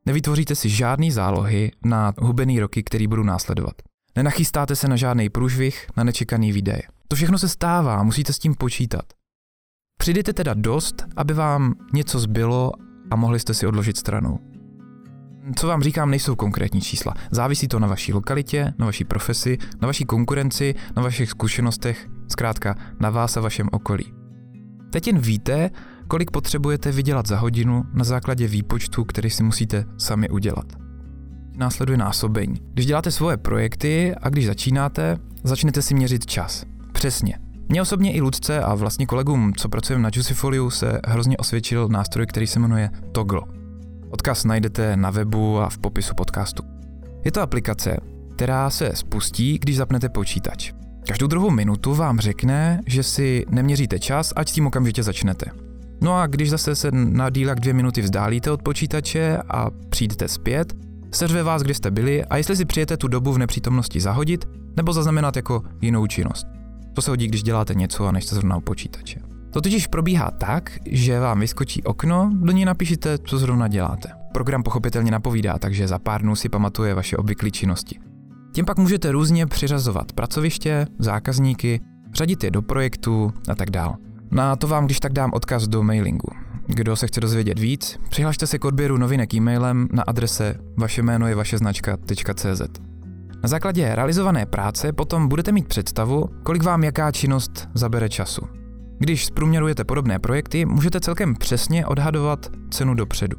Nevytvoříte 0.06 0.54
si 0.54 0.68
žádný 0.68 1.10
zálohy 1.10 1.72
na 1.84 2.12
hubený 2.18 2.60
roky, 2.60 2.82
který 2.82 3.06
budou 3.06 3.22
následovat. 3.22 3.74
Nenachystáte 4.16 4.76
se 4.76 4.88
na 4.88 4.96
žádný 4.96 5.30
průžvih, 5.30 5.86
na 5.96 6.04
nečekaný 6.04 6.52
výdaje. 6.52 6.82
To 7.08 7.16
všechno 7.16 7.38
se 7.38 7.48
stává, 7.48 8.02
musíte 8.02 8.32
s 8.32 8.38
tím 8.38 8.54
počítat. 8.54 9.04
Přijdete 9.98 10.32
teda 10.32 10.54
dost, 10.54 11.04
aby 11.16 11.34
vám 11.34 11.74
něco 11.92 12.18
zbylo 12.18 12.72
a 13.10 13.16
mohli 13.16 13.40
jste 13.40 13.54
si 13.54 13.66
odložit 13.66 13.96
stranou. 13.96 14.38
Co 15.56 15.66
vám 15.66 15.82
říkám, 15.82 16.10
nejsou 16.10 16.36
konkrétní 16.36 16.80
čísla. 16.80 17.14
Závisí 17.30 17.68
to 17.68 17.78
na 17.78 17.88
vaší 17.88 18.12
lokalitě, 18.12 18.74
na 18.78 18.86
vaší 18.86 19.04
profesi, 19.04 19.58
na 19.80 19.86
vaší 19.86 20.04
konkurenci, 20.04 20.74
na 20.96 21.02
vašich 21.02 21.30
zkušenostech, 21.30 22.08
zkrátka 22.28 22.74
na 23.00 23.10
vás 23.10 23.36
a 23.36 23.40
vašem 23.40 23.68
okolí. 23.72 24.12
Teď 24.90 25.06
jen 25.06 25.18
víte, 25.18 25.70
kolik 26.14 26.30
potřebujete 26.30 26.92
vydělat 26.92 27.26
za 27.26 27.36
hodinu 27.36 27.84
na 27.92 28.04
základě 28.04 28.48
výpočtu, 28.48 29.04
který 29.04 29.30
si 29.30 29.42
musíte 29.42 29.84
sami 29.98 30.28
udělat. 30.28 30.64
Následuje 31.56 31.98
násobení. 31.98 32.54
Když 32.72 32.86
děláte 32.86 33.10
svoje 33.10 33.36
projekty 33.36 34.14
a 34.22 34.28
když 34.28 34.46
začínáte, 34.46 35.18
začnete 35.44 35.82
si 35.82 35.94
měřit 35.94 36.26
čas. 36.26 36.64
Přesně. 36.92 37.38
Mně 37.68 37.82
osobně 37.82 38.12
i 38.12 38.20
Ludce 38.20 38.60
a 38.60 38.74
vlastně 38.74 39.06
kolegům, 39.06 39.52
co 39.56 39.68
pracujeme 39.68 40.02
na 40.02 40.10
Juicifoliu, 40.12 40.70
se 40.70 41.00
hrozně 41.06 41.36
osvědčil 41.36 41.88
nástroj, 41.88 42.26
který 42.26 42.46
se 42.46 42.60
jmenuje 42.60 42.90
Toggle. 43.12 43.42
Odkaz 44.10 44.44
najdete 44.44 44.96
na 44.96 45.10
webu 45.10 45.60
a 45.60 45.68
v 45.68 45.78
popisu 45.78 46.14
podcastu. 46.14 46.62
Je 47.24 47.32
to 47.32 47.40
aplikace, 47.40 47.96
která 48.34 48.70
se 48.70 48.90
spustí, 48.94 49.58
když 49.58 49.76
zapnete 49.76 50.08
počítač. 50.08 50.72
Každou 51.06 51.26
druhou 51.26 51.50
minutu 51.50 51.94
vám 51.94 52.20
řekne, 52.20 52.80
že 52.86 53.02
si 53.02 53.44
neměříte 53.50 53.98
čas, 53.98 54.32
ať 54.36 54.48
s 54.48 54.52
tím 54.52 54.66
okamžitě 54.66 55.02
začnete. 55.02 55.63
No 56.04 56.16
a 56.16 56.26
když 56.26 56.50
zase 56.50 56.76
se 56.76 56.90
na 56.92 57.30
dílak 57.30 57.60
dvě 57.60 57.74
minuty 57.74 58.02
vzdálíte 58.02 58.50
od 58.50 58.62
počítače 58.62 59.38
a 59.48 59.70
přijdete 59.88 60.28
zpět, 60.28 60.74
seřve 61.10 61.42
vás, 61.42 61.62
kde 61.62 61.74
jste 61.74 61.90
byli 61.90 62.24
a 62.24 62.36
jestli 62.36 62.56
si 62.56 62.64
přijete 62.64 62.96
tu 62.96 63.08
dobu 63.08 63.32
v 63.32 63.38
nepřítomnosti 63.38 64.00
zahodit 64.00 64.44
nebo 64.76 64.92
zaznamenat 64.92 65.36
jako 65.36 65.62
jinou 65.80 66.06
činnost. 66.06 66.46
To 66.94 67.02
se 67.02 67.10
hodí, 67.10 67.28
když 67.28 67.42
děláte 67.42 67.74
něco 67.74 68.06
a 68.06 68.12
nejste 68.12 68.34
zrovna 68.34 68.56
u 68.56 68.60
počítače. 68.60 69.20
To 69.50 69.60
totiž 69.60 69.86
probíhá 69.86 70.30
tak, 70.30 70.78
že 70.86 71.20
vám 71.20 71.40
vyskočí 71.40 71.82
okno, 71.82 72.30
do 72.34 72.52
něj 72.52 72.64
napíšete, 72.64 73.18
co 73.18 73.38
zrovna 73.38 73.68
děláte. 73.68 74.08
Program 74.32 74.62
pochopitelně 74.62 75.10
napovídá, 75.10 75.58
takže 75.58 75.88
za 75.88 75.98
pár 75.98 76.22
dnů 76.22 76.36
si 76.36 76.48
pamatuje 76.48 76.94
vaše 76.94 77.16
obvyklé 77.16 77.50
činnosti. 77.50 77.98
Tím 78.52 78.64
pak 78.64 78.78
můžete 78.78 79.12
různě 79.12 79.46
přiřazovat 79.46 80.12
pracoviště, 80.12 80.86
zákazníky, 80.98 81.80
řadit 82.14 82.44
je 82.44 82.50
do 82.50 82.62
projektu 82.62 83.32
a 83.48 83.54
tak 83.54 83.70
dál. 83.70 83.96
Na 84.34 84.56
to 84.56 84.68
vám 84.68 84.84
když 84.84 85.00
tak 85.00 85.12
dám 85.12 85.30
odkaz 85.34 85.68
do 85.68 85.82
mailingu. 85.82 86.28
Kdo 86.66 86.96
se 86.96 87.06
chce 87.06 87.20
dozvědět 87.20 87.58
víc, 87.58 87.98
přihlašte 88.08 88.46
se 88.46 88.58
k 88.58 88.64
odběru 88.64 88.98
novinek 88.98 89.34
e-mailem 89.34 89.88
na 89.92 90.02
adrese 90.02 90.54
vaše 90.76 91.02
jméno 91.02 91.28
je 91.28 91.34
vaše 91.34 91.58
značka.cz. 91.58 92.62
Na 93.42 93.48
základě 93.48 93.94
realizované 93.94 94.46
práce 94.46 94.92
potom 94.92 95.28
budete 95.28 95.52
mít 95.52 95.68
představu, 95.68 96.24
kolik 96.42 96.62
vám 96.62 96.84
jaká 96.84 97.12
činnost 97.12 97.68
zabere 97.74 98.08
času. 98.08 98.42
Když 98.98 99.26
zprůměrujete 99.26 99.84
podobné 99.84 100.18
projekty, 100.18 100.64
můžete 100.64 101.00
celkem 101.00 101.34
přesně 101.34 101.86
odhadovat 101.86 102.46
cenu 102.70 102.94
dopředu. 102.94 103.36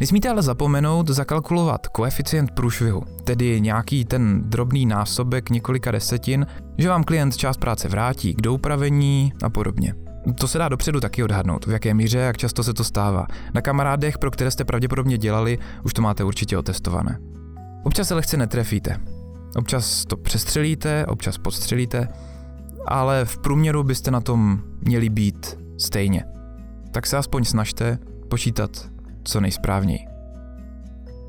Nesmíte 0.00 0.28
ale 0.28 0.42
zapomenout 0.42 1.08
zakalkulovat 1.08 1.86
koeficient 1.86 2.50
průšvihu, 2.50 3.02
tedy 3.24 3.60
nějaký 3.60 4.04
ten 4.04 4.42
drobný 4.42 4.86
násobek 4.86 5.50
několika 5.50 5.90
desetin, 5.90 6.46
že 6.78 6.88
vám 6.88 7.04
klient 7.04 7.36
část 7.36 7.56
práce 7.56 7.88
vrátí 7.88 8.34
k 8.34 8.42
doupravení 8.42 9.32
a 9.42 9.50
podobně. 9.50 9.94
To 10.34 10.48
se 10.48 10.58
dá 10.58 10.68
dopředu 10.68 11.00
taky 11.00 11.24
odhadnout, 11.24 11.66
v 11.66 11.70
jaké 11.70 11.94
míře, 11.94 12.18
jak 12.18 12.36
často 12.36 12.64
se 12.64 12.74
to 12.74 12.84
stává. 12.84 13.26
Na 13.54 13.60
kamarádech, 13.60 14.18
pro 14.18 14.30
které 14.30 14.50
jste 14.50 14.64
pravděpodobně 14.64 15.18
dělali, 15.18 15.58
už 15.84 15.94
to 15.94 16.02
máte 16.02 16.24
určitě 16.24 16.58
otestované. 16.58 17.18
Občas 17.84 18.08
se 18.08 18.14
lehce 18.14 18.36
netrefíte. 18.36 19.00
Občas 19.56 20.04
to 20.04 20.16
přestřelíte, 20.16 21.06
občas 21.06 21.38
podstřelíte, 21.38 22.08
ale 22.86 23.24
v 23.24 23.38
průměru 23.38 23.82
byste 23.82 24.10
na 24.10 24.20
tom 24.20 24.60
měli 24.80 25.08
být 25.08 25.58
stejně. 25.78 26.24
Tak 26.92 27.06
se 27.06 27.16
aspoň 27.16 27.44
snažte 27.44 27.98
počítat 28.28 28.90
co 29.24 29.40
nejsprávněji. 29.40 30.00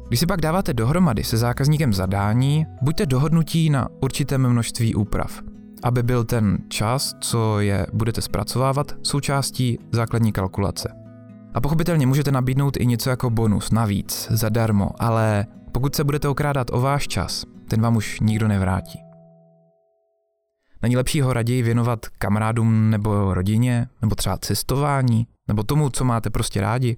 Když 0.07 0.19
si 0.19 0.25
pak 0.25 0.41
dáváte 0.41 0.73
dohromady 0.73 1.23
se 1.23 1.37
zákazníkem 1.37 1.93
zadání, 1.93 2.65
buďte 2.81 3.05
dohodnutí 3.05 3.69
na 3.69 3.87
určitém 4.01 4.49
množství 4.49 4.95
úprav, 4.95 5.41
aby 5.83 6.03
byl 6.03 6.23
ten 6.23 6.57
čas, 6.67 7.15
co 7.21 7.59
je 7.59 7.87
budete 7.93 8.21
zpracovávat, 8.21 8.95
součástí 9.03 9.79
základní 9.91 10.31
kalkulace. 10.31 10.93
A 11.53 11.61
pochopitelně 11.61 12.07
můžete 12.07 12.31
nabídnout 12.31 12.77
i 12.77 12.85
něco 12.85 13.09
jako 13.09 13.29
bonus, 13.29 13.71
navíc, 13.71 14.27
zadarmo, 14.31 14.89
ale 14.99 15.45
pokud 15.71 15.95
se 15.95 16.03
budete 16.03 16.27
okrádat 16.27 16.67
o 16.71 16.81
váš 16.81 17.07
čas, 17.07 17.45
ten 17.67 17.81
vám 17.81 17.95
už 17.95 18.19
nikdo 18.19 18.47
nevrátí. 18.47 18.99
Není 20.81 20.97
lepší 20.97 21.21
ho 21.21 21.33
raději 21.33 21.63
věnovat 21.63 22.05
kamarádům 22.05 22.89
nebo 22.89 23.33
rodině, 23.33 23.87
nebo 24.01 24.15
třeba 24.15 24.37
cestování, 24.37 25.27
nebo 25.47 25.63
tomu, 25.63 25.89
co 25.89 26.05
máte 26.05 26.29
prostě 26.29 26.61
rádi? 26.61 26.97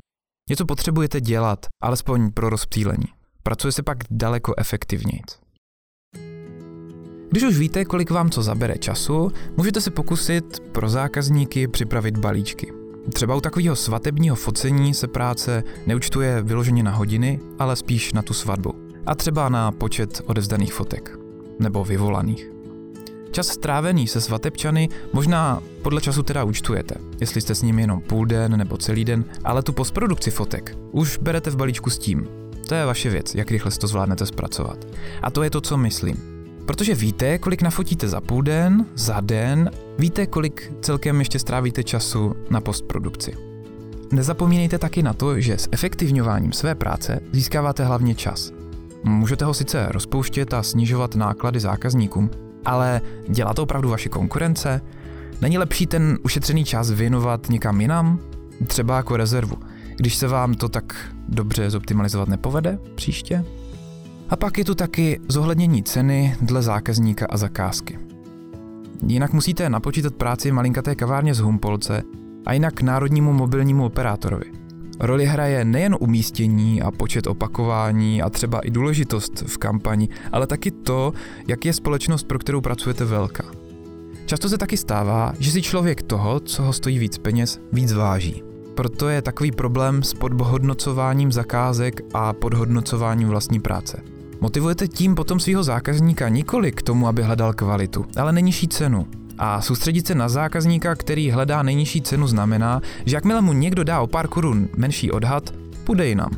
Něco 0.49 0.65
potřebujete 0.65 1.21
dělat, 1.21 1.65
alespoň 1.83 2.31
pro 2.31 2.49
rozptýlení. 2.49 3.07
Pracuje 3.43 3.71
se 3.71 3.83
pak 3.83 3.97
daleko 4.11 4.53
efektivněji. 4.57 5.21
Když 7.31 7.43
už 7.43 7.57
víte, 7.57 7.85
kolik 7.85 8.11
vám 8.11 8.29
co 8.29 8.41
zabere 8.41 8.77
času, 8.77 9.31
můžete 9.57 9.81
se 9.81 9.91
pokusit 9.91 10.59
pro 10.71 10.89
zákazníky 10.89 11.67
připravit 11.67 12.17
balíčky. 12.17 12.73
Třeba 13.13 13.35
u 13.35 13.41
takového 13.41 13.75
svatebního 13.75 14.35
focení 14.35 14.93
se 14.93 15.07
práce 15.07 15.63
neučtuje 15.87 16.41
vyloženě 16.41 16.83
na 16.83 16.91
hodiny, 16.91 17.39
ale 17.59 17.75
spíš 17.75 18.13
na 18.13 18.21
tu 18.21 18.33
svatbu. 18.33 18.73
A 19.05 19.15
třeba 19.15 19.49
na 19.49 19.71
počet 19.71 20.21
odevzdaných 20.25 20.73
fotek. 20.73 21.19
Nebo 21.59 21.83
vyvolaných. 21.83 22.51
Čas 23.31 23.47
strávený 23.47 24.07
se 24.07 24.21
svatebčany 24.21 24.89
možná 25.13 25.61
podle 25.81 26.01
času 26.01 26.23
teda 26.23 26.43
účtujete, 26.43 26.95
jestli 27.19 27.41
jste 27.41 27.55
s 27.55 27.61
nimi 27.61 27.81
jenom 27.81 28.01
půl 28.01 28.25
den 28.25 28.57
nebo 28.57 28.77
celý 28.77 29.05
den, 29.05 29.25
ale 29.43 29.63
tu 29.63 29.73
postprodukci 29.73 30.31
fotek 30.31 30.77
už 30.91 31.17
berete 31.17 31.49
v 31.49 31.55
balíčku 31.55 31.89
s 31.89 31.97
tím. 31.97 32.27
To 32.67 32.75
je 32.75 32.85
vaše 32.85 33.09
věc, 33.09 33.35
jak 33.35 33.51
rychle 33.51 33.71
to 33.71 33.87
zvládnete 33.87 34.25
zpracovat. 34.25 34.87
A 35.21 35.31
to 35.31 35.43
je 35.43 35.49
to, 35.49 35.61
co 35.61 35.77
myslím. 35.77 36.30
Protože 36.71 36.95
víte, 36.95 37.37
kolik 37.37 37.61
nafotíte 37.61 38.07
za 38.07 38.21
půl 38.21 38.41
den, 38.41 38.85
za 38.95 39.19
den, 39.19 39.71
víte, 39.99 40.25
kolik 40.25 40.73
celkem 40.81 41.19
ještě 41.19 41.39
strávíte 41.39 41.83
času 41.83 42.35
na 42.49 42.61
postprodukci. 42.61 43.33
Nezapomínejte 44.11 44.77
taky 44.77 45.03
na 45.03 45.13
to, 45.13 45.39
že 45.39 45.57
s 45.57 45.69
efektivňováním 45.71 46.51
své 46.51 46.75
práce 46.75 47.19
získáváte 47.31 47.85
hlavně 47.85 48.15
čas. 48.15 48.51
Můžete 49.03 49.45
ho 49.45 49.53
sice 49.53 49.87
rozpouštět 49.89 50.53
a 50.53 50.63
snižovat 50.63 51.15
náklady 51.15 51.59
zákazníkům, 51.59 52.29
ale 52.65 53.01
dělá 53.29 53.53
to 53.53 53.63
opravdu 53.63 53.89
vaše 53.89 54.09
konkurence? 54.09 54.81
Není 55.41 55.57
lepší 55.57 55.87
ten 55.87 56.19
ušetřený 56.23 56.65
čas 56.65 56.91
věnovat 56.91 57.49
někam 57.49 57.81
jinam? 57.81 58.19
Třeba 58.67 58.97
jako 58.97 59.17
rezervu, 59.17 59.55
když 59.95 60.15
se 60.15 60.27
vám 60.27 60.53
to 60.53 60.69
tak 60.69 60.95
dobře 61.29 61.69
zoptimalizovat 61.69 62.27
nepovede 62.27 62.79
příště? 62.95 63.45
A 64.31 64.35
pak 64.35 64.57
je 64.57 64.65
tu 64.65 64.75
taky 64.75 65.19
zohlednění 65.27 65.83
ceny 65.83 66.35
dle 66.41 66.61
zákazníka 66.61 67.25
a 67.29 67.37
zakázky. 67.37 67.99
Jinak 69.07 69.33
musíte 69.33 69.69
napočítat 69.69 70.15
práci 70.15 70.51
malinkaté 70.51 70.95
kavárně 70.95 71.33
z 71.33 71.39
Humpolce 71.39 72.03
a 72.45 72.53
jinak 72.53 72.81
národnímu 72.81 73.33
mobilnímu 73.33 73.85
operátorovi. 73.85 74.45
Roli 74.99 75.25
hraje 75.25 75.65
nejen 75.65 75.95
umístění 75.99 76.81
a 76.81 76.91
počet 76.91 77.27
opakování 77.27 78.21
a 78.21 78.29
třeba 78.29 78.59
i 78.59 78.71
důležitost 78.71 79.43
v 79.47 79.57
kampani, 79.57 80.09
ale 80.31 80.47
taky 80.47 80.71
to, 80.71 81.13
jak 81.47 81.65
je 81.65 81.73
společnost, 81.73 82.23
pro 82.23 82.39
kterou 82.39 82.61
pracujete 82.61 83.05
velká. 83.05 83.43
Často 84.25 84.49
se 84.49 84.57
taky 84.57 84.77
stává, 84.77 85.33
že 85.39 85.51
si 85.51 85.61
člověk 85.61 86.01
toho, 86.01 86.39
co 86.39 86.63
ho 86.63 86.73
stojí 86.73 86.99
víc 86.99 87.17
peněz, 87.17 87.59
víc 87.71 87.93
váží. 87.93 88.43
Proto 88.75 89.09
je 89.09 89.21
takový 89.21 89.51
problém 89.51 90.03
s 90.03 90.13
podhodnocováním 90.13 91.31
zakázek 91.31 92.01
a 92.13 92.33
podhodnocováním 92.33 93.29
vlastní 93.29 93.59
práce. 93.59 94.20
Motivujete 94.41 94.87
tím 94.87 95.15
potom 95.15 95.39
svého 95.39 95.63
zákazníka 95.63 96.29
nikoli 96.29 96.71
k 96.71 96.81
tomu, 96.81 97.07
aby 97.07 97.23
hledal 97.23 97.53
kvalitu, 97.53 98.05
ale 98.17 98.31
nejnižší 98.31 98.67
cenu. 98.67 99.07
A 99.37 99.61
soustředit 99.61 100.07
se 100.07 100.15
na 100.15 100.29
zákazníka, 100.29 100.95
který 100.95 101.31
hledá 101.31 101.63
nejnižší 101.63 102.01
cenu, 102.01 102.27
znamená, 102.27 102.81
že 103.05 103.15
jakmile 103.15 103.41
mu 103.41 103.53
někdo 103.53 103.83
dá 103.83 104.01
o 104.01 104.07
pár 104.07 104.27
korun 104.27 104.67
menší 104.77 105.11
odhad, 105.11 105.53
půjde 105.83 106.07
jinam. 106.07 106.31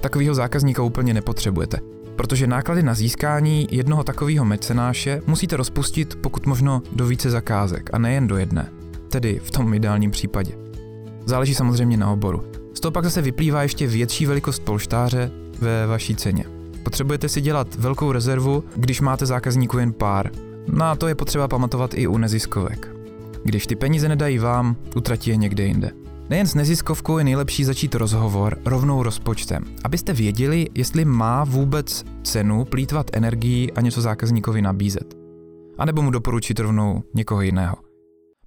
Takovýho 0.00 0.34
zákazníka 0.34 0.82
úplně 0.82 1.14
nepotřebujete, 1.14 1.78
protože 2.16 2.46
náklady 2.46 2.82
na 2.82 2.94
získání 2.94 3.68
jednoho 3.70 4.04
takového 4.04 4.44
mecenáše 4.44 5.22
musíte 5.26 5.56
rozpustit 5.56 6.18
pokud 6.20 6.46
možno 6.46 6.82
do 6.92 7.06
více 7.06 7.30
zakázek 7.30 7.90
a 7.92 7.98
nejen 7.98 8.26
do 8.26 8.36
jedné, 8.36 8.72
tedy 9.08 9.40
v 9.44 9.50
tom 9.50 9.74
ideálním 9.74 10.10
případě. 10.10 10.52
Záleží 11.24 11.54
samozřejmě 11.54 11.96
na 11.96 12.10
oboru. 12.10 12.42
Z 12.74 12.80
toho 12.80 12.92
pak 12.92 13.04
zase 13.04 13.22
vyplývá 13.22 13.62
ještě 13.62 13.86
větší 13.86 14.26
velikost 14.26 14.58
polštáře 14.58 15.30
ve 15.60 15.86
vaší 15.86 16.16
ceně. 16.16 16.61
Potřebujete 16.82 17.28
si 17.28 17.40
dělat 17.40 17.74
velkou 17.74 18.12
rezervu, 18.12 18.64
když 18.76 19.00
máte 19.00 19.26
zákazníků 19.26 19.78
jen 19.78 19.92
pár. 19.92 20.30
Na 20.72 20.96
to 20.96 21.08
je 21.08 21.14
potřeba 21.14 21.48
pamatovat 21.48 21.94
i 21.94 22.06
u 22.06 22.18
neziskovek. 22.18 22.88
Když 23.44 23.66
ty 23.66 23.76
peníze 23.76 24.08
nedají 24.08 24.38
vám, 24.38 24.76
utratí 24.96 25.30
je 25.30 25.36
někde 25.36 25.64
jinde. 25.64 25.90
Nejen 26.30 26.46
s 26.46 26.54
neziskovkou 26.54 27.18
je 27.18 27.24
nejlepší 27.24 27.64
začít 27.64 27.94
rozhovor 27.94 28.58
rovnou 28.64 29.02
rozpočtem, 29.02 29.64
abyste 29.84 30.12
věděli, 30.12 30.68
jestli 30.74 31.04
má 31.04 31.44
vůbec 31.44 32.04
cenu 32.22 32.64
plítvat 32.64 33.10
energii 33.12 33.72
a 33.72 33.80
něco 33.80 34.00
zákazníkovi 34.00 34.62
nabízet. 34.62 35.16
A 35.78 35.84
nebo 35.84 36.02
mu 36.02 36.10
doporučit 36.10 36.60
rovnou 36.60 37.02
někoho 37.14 37.42
jiného. 37.42 37.76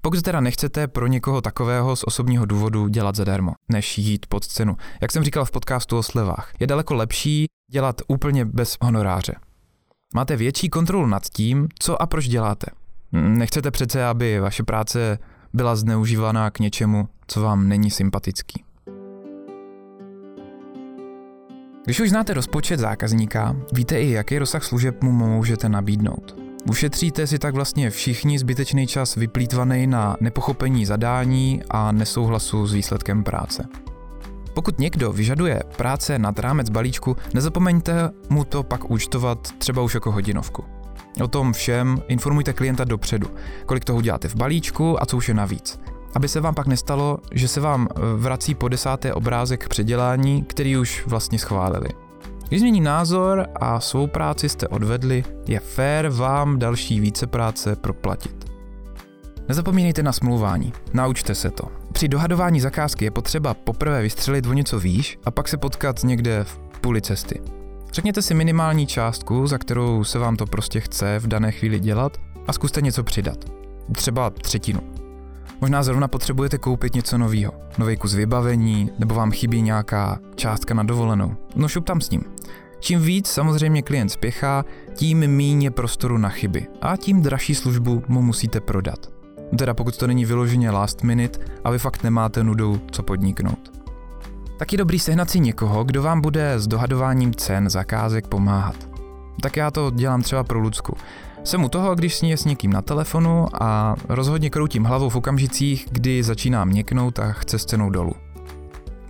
Pokud 0.06 0.22
teda 0.22 0.40
nechcete 0.40 0.88
pro 0.88 1.08
někoho 1.08 1.42
takového 1.42 1.96
z 1.96 2.04
osobního 2.04 2.46
důvodu 2.46 2.88
dělat 2.88 3.16
zadarmo, 3.16 3.54
než 3.70 3.98
jít 3.98 4.26
pod 4.26 4.48
cenu, 4.48 4.78
jak 5.02 5.12
jsem 5.12 5.24
říkal 5.24 5.46
v 5.46 5.52
podcastu 5.52 5.98
o 5.98 6.04
slevách, 6.04 6.54
je 6.60 6.68
daleko 6.68 6.94
lepší 6.94 7.46
dělat 7.72 8.02
úplně 8.08 8.46
bez 8.46 8.78
honoráře. 8.82 9.36
Máte 10.16 10.36
větší 10.36 10.70
kontrolu 10.70 11.08
nad 11.08 11.24
tím, 11.30 11.68
co 11.80 12.02
a 12.02 12.06
proč 12.06 12.28
děláte. 12.28 12.68
Nechcete 13.12 13.72
přece, 13.72 14.06
aby 14.06 14.40
vaše 14.40 14.64
práce 14.64 15.20
byla 15.54 15.76
zneužívaná 15.76 16.52
k 16.52 16.60
něčemu, 16.60 17.10
co 17.28 17.42
vám 17.42 17.68
není 17.68 17.92
sympatický. 17.92 18.64
Když 21.86 22.00
už 22.00 22.10
znáte 22.10 22.34
rozpočet 22.34 22.80
zákazníka, 22.80 23.56
víte 23.74 24.02
i, 24.02 24.12
jaký 24.12 24.40
rozsah 24.40 24.64
služeb 24.64 25.04
mu 25.04 25.12
můžete 25.12 25.70
nabídnout. 25.70 26.45
Ušetříte 26.70 27.28
si 27.28 27.40
tak 27.40 27.56
vlastně 27.56 27.90
všichni 27.90 28.40
zbytečný 28.40 28.88
čas 28.88 29.16
vyplýtvaný 29.16 29.88
na 29.88 30.18
nepochopení 30.20 30.86
zadání 30.86 31.62
a 31.70 31.92
nesouhlasu 31.92 32.68
s 32.68 32.74
výsledkem 32.74 33.24
práce. 33.24 33.68
Pokud 34.54 34.80
někdo 34.80 35.14
vyžaduje 35.14 35.62
práce 35.78 36.20
nad 36.20 36.40
rámec 36.40 36.70
balíčku, 36.70 37.18
nezapomeňte 37.34 38.10
mu 38.30 38.44
to 38.44 38.64
pak 38.64 38.92
účtovat 38.92 39.52
třeba 39.58 39.82
už 39.82 39.94
jako 39.94 40.12
hodinovku. 40.12 40.64
O 41.24 41.28
tom 41.28 41.54
všem 41.54 42.02
informujte 42.08 42.54
klienta 42.54 42.84
dopředu, 42.84 43.28
kolik 43.66 43.86
toho 43.86 44.02
děláte 44.02 44.28
v 44.28 44.36
balíčku 44.36 45.04
a 45.04 45.06
co 45.06 45.18
už 45.18 45.28
je 45.28 45.34
navíc. 45.34 45.80
Aby 46.16 46.28
se 46.28 46.42
vám 46.42 46.56
pak 46.56 46.68
nestalo, 46.68 47.18
že 47.32 47.48
se 47.48 47.60
vám 47.62 47.88
eh, 47.92 48.00
vrací 48.16 48.56
po 48.56 48.68
desáté 48.68 49.14
obrázek 49.14 49.70
předělání, 49.70 50.44
který 50.44 50.78
už 50.78 51.04
vlastně 51.08 51.40
schválili. 51.40 52.05
Když 52.48 52.60
změní 52.60 52.82
názor 52.82 53.48
a 53.56 53.80
svou 53.80 54.08
práci 54.08 54.50
jste 54.50 54.68
odvedli, 54.68 55.24
je 55.48 55.60
fér 55.60 56.10
vám 56.10 56.60
další 56.60 57.00
více 57.00 57.28
práce 57.28 57.76
proplatit. 57.76 58.46
Nezapomínejte 59.48 60.04
na 60.04 60.12
smlouvání, 60.12 60.74
naučte 60.94 61.36
se 61.36 61.52
to. 61.52 61.68
Při 61.94 62.08
dohadování 62.08 62.60
zakázky 62.60 63.06
je 63.06 63.12
potřeba 63.12 63.54
poprvé 63.54 64.02
vystřelit 64.02 64.46
o 64.46 64.54
něco 64.54 64.80
výš 64.80 65.20
a 65.26 65.32
pak 65.32 65.48
se 65.48 65.58
potkat 65.58 66.04
někde 66.04 66.44
v 66.44 66.60
půli 66.82 67.02
cesty. 67.02 67.42
Řekněte 67.94 68.22
si 68.22 68.34
minimální 68.34 68.88
částku, 68.88 69.48
za 69.48 69.58
kterou 69.58 70.04
se 70.04 70.20
vám 70.20 70.38
to 70.38 70.46
prostě 70.46 70.80
chce 70.80 71.20
v 71.20 71.28
dané 71.28 71.52
chvíli 71.52 71.80
dělat 71.80 72.18
a 72.48 72.54
zkuste 72.54 72.82
něco 72.82 73.04
přidat. 73.04 73.38
Třeba 73.92 74.30
třetinu. 74.30 74.80
Možná 75.62 75.84
zrovna 75.84 76.08
potřebujete 76.08 76.58
koupit 76.58 76.94
něco 76.94 77.18
nového, 77.18 77.54
nový 77.78 77.98
kus 77.98 78.14
vybavení, 78.14 78.92
nebo 79.00 79.16
vám 79.16 79.32
chybí 79.32 79.62
nějaká 79.62 80.20
částka 80.36 80.74
na 80.74 80.84
dovolenou. 80.84 81.36
No 81.56 81.68
šup 81.68 81.86
tam 81.86 82.02
s 82.02 82.10
ním. 82.10 82.35
Čím 82.80 83.02
víc 83.02 83.28
samozřejmě 83.28 83.82
klient 83.82 84.10
spěchá, 84.10 84.66
tím 84.94 85.20
méně 85.20 85.72
prostoru 85.72 86.18
na 86.18 86.30
chyby 86.30 86.68
a 86.82 86.98
tím 86.98 87.22
dražší 87.22 87.56
službu 87.56 88.04
mu 88.08 88.22
musíte 88.22 88.62
prodat. 88.62 89.08
Teda 89.58 89.74
pokud 89.74 89.98
to 89.98 90.08
není 90.08 90.26
vyloženě 90.26 90.72
last 90.72 91.04
minute 91.04 91.40
a 91.64 91.70
vy 91.70 91.80
fakt 91.80 92.04
nemáte 92.04 92.44
nudu 92.44 92.82
co 92.92 93.04
podniknout. 93.04 93.72
Taky 94.58 94.78
dobrý 94.78 95.00
sehnat 95.00 95.30
si 95.30 95.40
někoho, 95.40 95.84
kdo 95.84 96.02
vám 96.02 96.22
bude 96.22 96.54
s 96.60 96.68
dohadováním 96.68 97.34
cen 97.34 97.70
zakázek 97.70 98.28
pomáhat. 98.28 98.76
Tak 99.42 99.58
já 99.58 99.72
to 99.72 99.92
dělám 99.96 100.22
třeba 100.22 100.44
pro 100.44 100.60
Lucku. 100.60 100.98
Jsem 101.44 101.64
u 101.64 101.70
toho, 101.70 101.96
když 101.96 102.16
s 102.16 102.22
ní 102.22 102.30
je 102.30 102.38
s 102.38 102.46
někým 102.46 102.74
na 102.74 102.82
telefonu 102.82 103.48
a 103.64 103.96
rozhodně 104.10 104.50
kroutím 104.50 104.84
hlavou 104.84 105.10
v 105.10 105.16
okamžicích, 105.16 105.88
kdy 105.92 106.24
začíná 106.24 106.66
měknout 106.66 107.20
a 107.20 107.32
chce 107.32 107.60
s 107.60 107.66
cenou 107.66 107.90
dolů. 107.90 108.25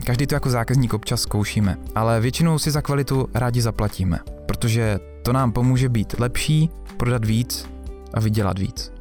Každý 0.05 0.27
to 0.27 0.35
jako 0.35 0.49
zákazník 0.49 0.93
občas 0.93 1.21
zkoušíme, 1.21 1.77
ale 1.95 2.21
většinou 2.21 2.59
si 2.59 2.71
za 2.71 2.81
kvalitu 2.81 3.27
rádi 3.33 3.61
zaplatíme, 3.61 4.19
protože 4.45 4.99
to 5.23 5.33
nám 5.33 5.51
pomůže 5.51 5.89
být 5.89 6.15
lepší, 6.19 6.69
prodat 6.97 7.25
víc 7.25 7.69
a 8.13 8.19
vydělat 8.19 8.59
víc. 8.59 8.91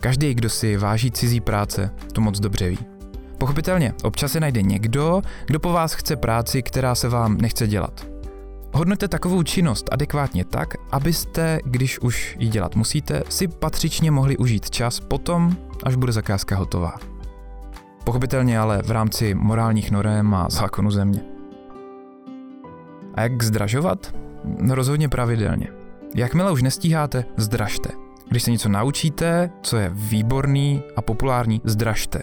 Každý, 0.00 0.34
kdo 0.34 0.50
si 0.50 0.76
váží 0.76 1.10
cizí 1.10 1.40
práce, 1.40 1.90
to 2.12 2.20
moc 2.20 2.40
dobře 2.40 2.68
ví. 2.68 2.78
Pochopitelně, 3.38 3.94
občas 4.02 4.32
se 4.32 4.40
najde 4.40 4.62
někdo, 4.62 5.22
kdo 5.46 5.60
po 5.60 5.72
vás 5.72 5.92
chce 5.92 6.16
práci, 6.16 6.62
která 6.62 6.94
se 6.94 7.08
vám 7.08 7.36
nechce 7.36 7.66
dělat. 7.66 8.06
Hodnoťte 8.74 9.08
takovou 9.08 9.42
činnost 9.42 9.88
adekvátně 9.92 10.44
tak, 10.44 10.74
abyste, 10.90 11.58
když 11.64 11.98
už 11.98 12.36
ji 12.38 12.48
dělat 12.48 12.76
musíte, 12.76 13.22
si 13.28 13.48
patřičně 13.48 14.10
mohli 14.10 14.36
užít 14.36 14.70
čas 14.70 15.00
potom, 15.00 15.56
až 15.84 15.94
bude 15.94 16.12
zakázka 16.12 16.56
hotová. 16.56 17.11
Pochopitelně 18.04 18.58
ale 18.58 18.82
v 18.82 18.90
rámci 18.90 19.34
morálních 19.34 19.90
norem 19.90 20.34
a 20.34 20.48
zákonu 20.50 20.90
země. 20.90 21.20
A 23.14 23.22
jak 23.22 23.42
zdražovat? 23.42 24.14
No 24.44 24.74
rozhodně 24.74 25.08
pravidelně. 25.08 25.68
Jakmile 26.14 26.52
už 26.52 26.62
nestíháte, 26.62 27.24
zdražte. 27.36 27.88
Když 28.28 28.42
se 28.42 28.50
něco 28.50 28.68
naučíte, 28.68 29.50
co 29.62 29.76
je 29.76 29.90
výborný 29.94 30.82
a 30.96 31.02
populární, 31.02 31.60
zdražte. 31.64 32.22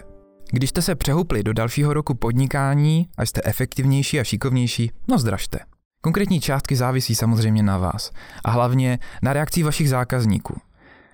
Když 0.50 0.70
jste 0.70 0.82
se 0.82 0.94
přehoupli 0.94 1.42
do 1.42 1.52
dalšího 1.52 1.94
roku 1.94 2.14
podnikání 2.14 3.08
a 3.18 3.26
jste 3.26 3.40
efektivnější 3.44 4.20
a 4.20 4.24
šikovnější, 4.24 4.90
no 5.08 5.18
zdražte. 5.18 5.58
Konkrétní 6.02 6.40
částky 6.40 6.76
závisí 6.76 7.14
samozřejmě 7.14 7.62
na 7.62 7.78
vás 7.78 8.10
a 8.44 8.50
hlavně 8.50 8.98
na 9.22 9.32
reakcí 9.32 9.62
vašich 9.62 9.90
zákazníků. 9.90 10.60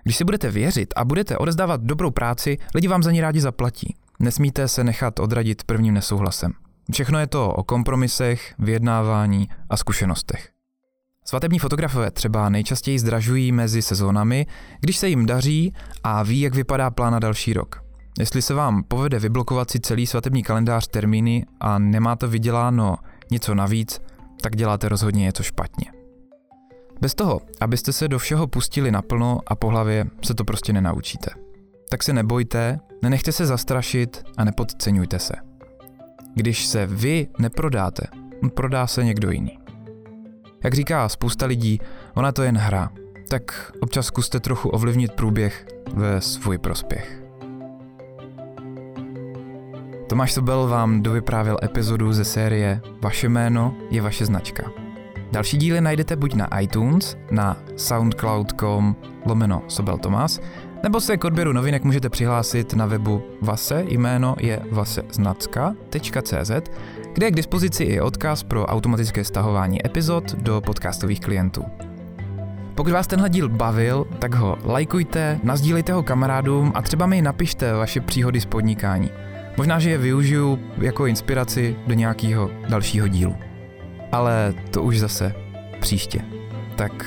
Když 0.04 0.16
si 0.16 0.24
budete 0.24 0.50
věřit 0.50 0.94
a 0.96 1.04
budete 1.04 1.38
odezdávat 1.38 1.80
dobrou 1.80 2.10
práci, 2.10 2.58
lidi 2.74 2.88
vám 2.88 3.02
za 3.02 3.10
ní 3.12 3.20
rádi 3.20 3.40
zaplatí. 3.40 3.96
Nesmíte 4.20 4.68
se 4.68 4.84
nechat 4.84 5.20
odradit 5.20 5.64
prvním 5.64 5.94
nesouhlasem. 5.94 6.52
Všechno 6.92 7.18
je 7.18 7.26
to 7.26 7.52
o 7.52 7.64
kompromisech, 7.64 8.54
vyjednávání 8.58 9.48
a 9.70 9.76
zkušenostech. 9.76 10.48
Svatební 11.24 11.58
fotografové 11.58 12.10
třeba 12.10 12.48
nejčastěji 12.48 12.98
zdražují 12.98 13.52
mezi 13.52 13.82
sezónami, 13.82 14.46
když 14.80 14.96
se 14.96 15.08
jim 15.08 15.26
daří 15.26 15.74
a 16.04 16.22
ví, 16.22 16.40
jak 16.40 16.54
vypadá 16.54 16.90
plán 16.90 17.12
na 17.12 17.18
další 17.18 17.52
rok. 17.52 17.82
Jestli 18.18 18.42
se 18.42 18.54
vám 18.54 18.82
povede 18.82 19.18
vyblokovat 19.18 19.70
si 19.70 19.80
celý 19.80 20.06
svatební 20.06 20.42
kalendář 20.42 20.88
termíny 20.88 21.46
a 21.60 21.78
nemáte 21.78 22.26
vyděláno 22.26 22.96
něco 23.30 23.54
navíc, 23.54 24.00
tak 24.40 24.56
děláte 24.56 24.88
rozhodně 24.88 25.22
něco 25.22 25.42
špatně. 25.42 25.86
Bez 27.00 27.14
toho, 27.14 27.40
abyste 27.60 27.92
se 27.92 28.08
do 28.08 28.18
všeho 28.18 28.46
pustili 28.46 28.90
naplno 28.90 29.40
a 29.46 29.54
po 29.54 29.68
hlavě, 29.68 30.06
se 30.24 30.34
to 30.34 30.44
prostě 30.44 30.72
nenaučíte. 30.72 31.45
Tak 31.96 32.02
se 32.02 32.12
nebojte, 32.12 32.78
nenechte 33.02 33.32
se 33.32 33.46
zastrašit 33.46 34.24
a 34.36 34.44
nepodceňujte 34.44 35.18
se. 35.18 35.34
Když 36.34 36.66
se 36.66 36.86
vy 36.86 37.28
neprodáte, 37.38 38.06
prodá 38.54 38.86
se 38.86 39.04
někdo 39.04 39.30
jiný. 39.30 39.58
Jak 40.64 40.74
říká 40.74 41.08
spousta 41.08 41.46
lidí, 41.46 41.80
ona 42.14 42.32
to 42.32 42.42
jen 42.42 42.56
hra, 42.56 42.90
tak 43.28 43.72
občas 43.80 44.06
zkuste 44.06 44.40
trochu 44.40 44.68
ovlivnit 44.68 45.12
průběh 45.12 45.66
ve 45.94 46.20
svůj 46.20 46.58
prospěch. 46.58 47.22
Tomáš 50.08 50.32
Sobel 50.32 50.68
vám 50.68 51.02
dovyprávěl 51.02 51.56
epizodu 51.62 52.12
ze 52.12 52.24
série 52.24 52.80
Vaše 53.02 53.28
jméno 53.28 53.74
je 53.90 54.02
vaše 54.02 54.26
značka. 54.26 54.70
Další 55.32 55.56
díly 55.56 55.80
najdete 55.80 56.16
buď 56.16 56.34
na 56.34 56.60
iTunes, 56.60 57.16
na 57.30 57.56
soundcloud.com 57.76 58.96
lomeno 59.26 59.62
Sobel 59.68 59.98
Tomás, 59.98 60.40
nebo 60.82 61.00
se 61.00 61.16
k 61.16 61.24
odběru 61.24 61.52
novinek 61.52 61.84
můžete 61.84 62.08
přihlásit 62.08 62.74
na 62.74 62.86
webu 62.86 63.22
Vase, 63.42 63.84
jméno 63.88 64.36
je 64.40 64.60
vaseznacka.cz, 64.70 66.50
kde 67.14 67.26
je 67.26 67.30
k 67.30 67.36
dispozici 67.36 67.84
i 67.84 68.00
odkaz 68.00 68.42
pro 68.42 68.66
automatické 68.66 69.24
stahování 69.24 69.86
epizod 69.86 70.34
do 70.34 70.60
podcastových 70.60 71.20
klientů. 71.20 71.64
Pokud 72.74 72.92
vás 72.92 73.06
tenhle 73.06 73.28
díl 73.28 73.48
bavil, 73.48 74.06
tak 74.18 74.34
ho 74.34 74.58
lajkujte, 74.64 75.40
nazdílejte 75.42 75.92
ho 75.92 76.02
kamarádům 76.02 76.72
a 76.74 76.82
třeba 76.82 77.06
mi 77.06 77.22
napište 77.22 77.72
vaše 77.72 78.00
příhody 78.00 78.40
z 78.40 78.46
podnikání. 78.46 79.10
Možná, 79.56 79.78
že 79.78 79.90
je 79.90 79.98
využiju 79.98 80.58
jako 80.78 81.06
inspiraci 81.06 81.76
do 81.86 81.94
nějakého 81.94 82.50
dalšího 82.68 83.08
dílu. 83.08 83.36
Ale 84.12 84.54
to 84.70 84.82
už 84.82 84.98
zase 84.98 85.34
příště. 85.80 86.20
tak 86.76 87.06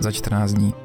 za 0.00 0.12
14 0.12 0.52
dní. 0.52 0.83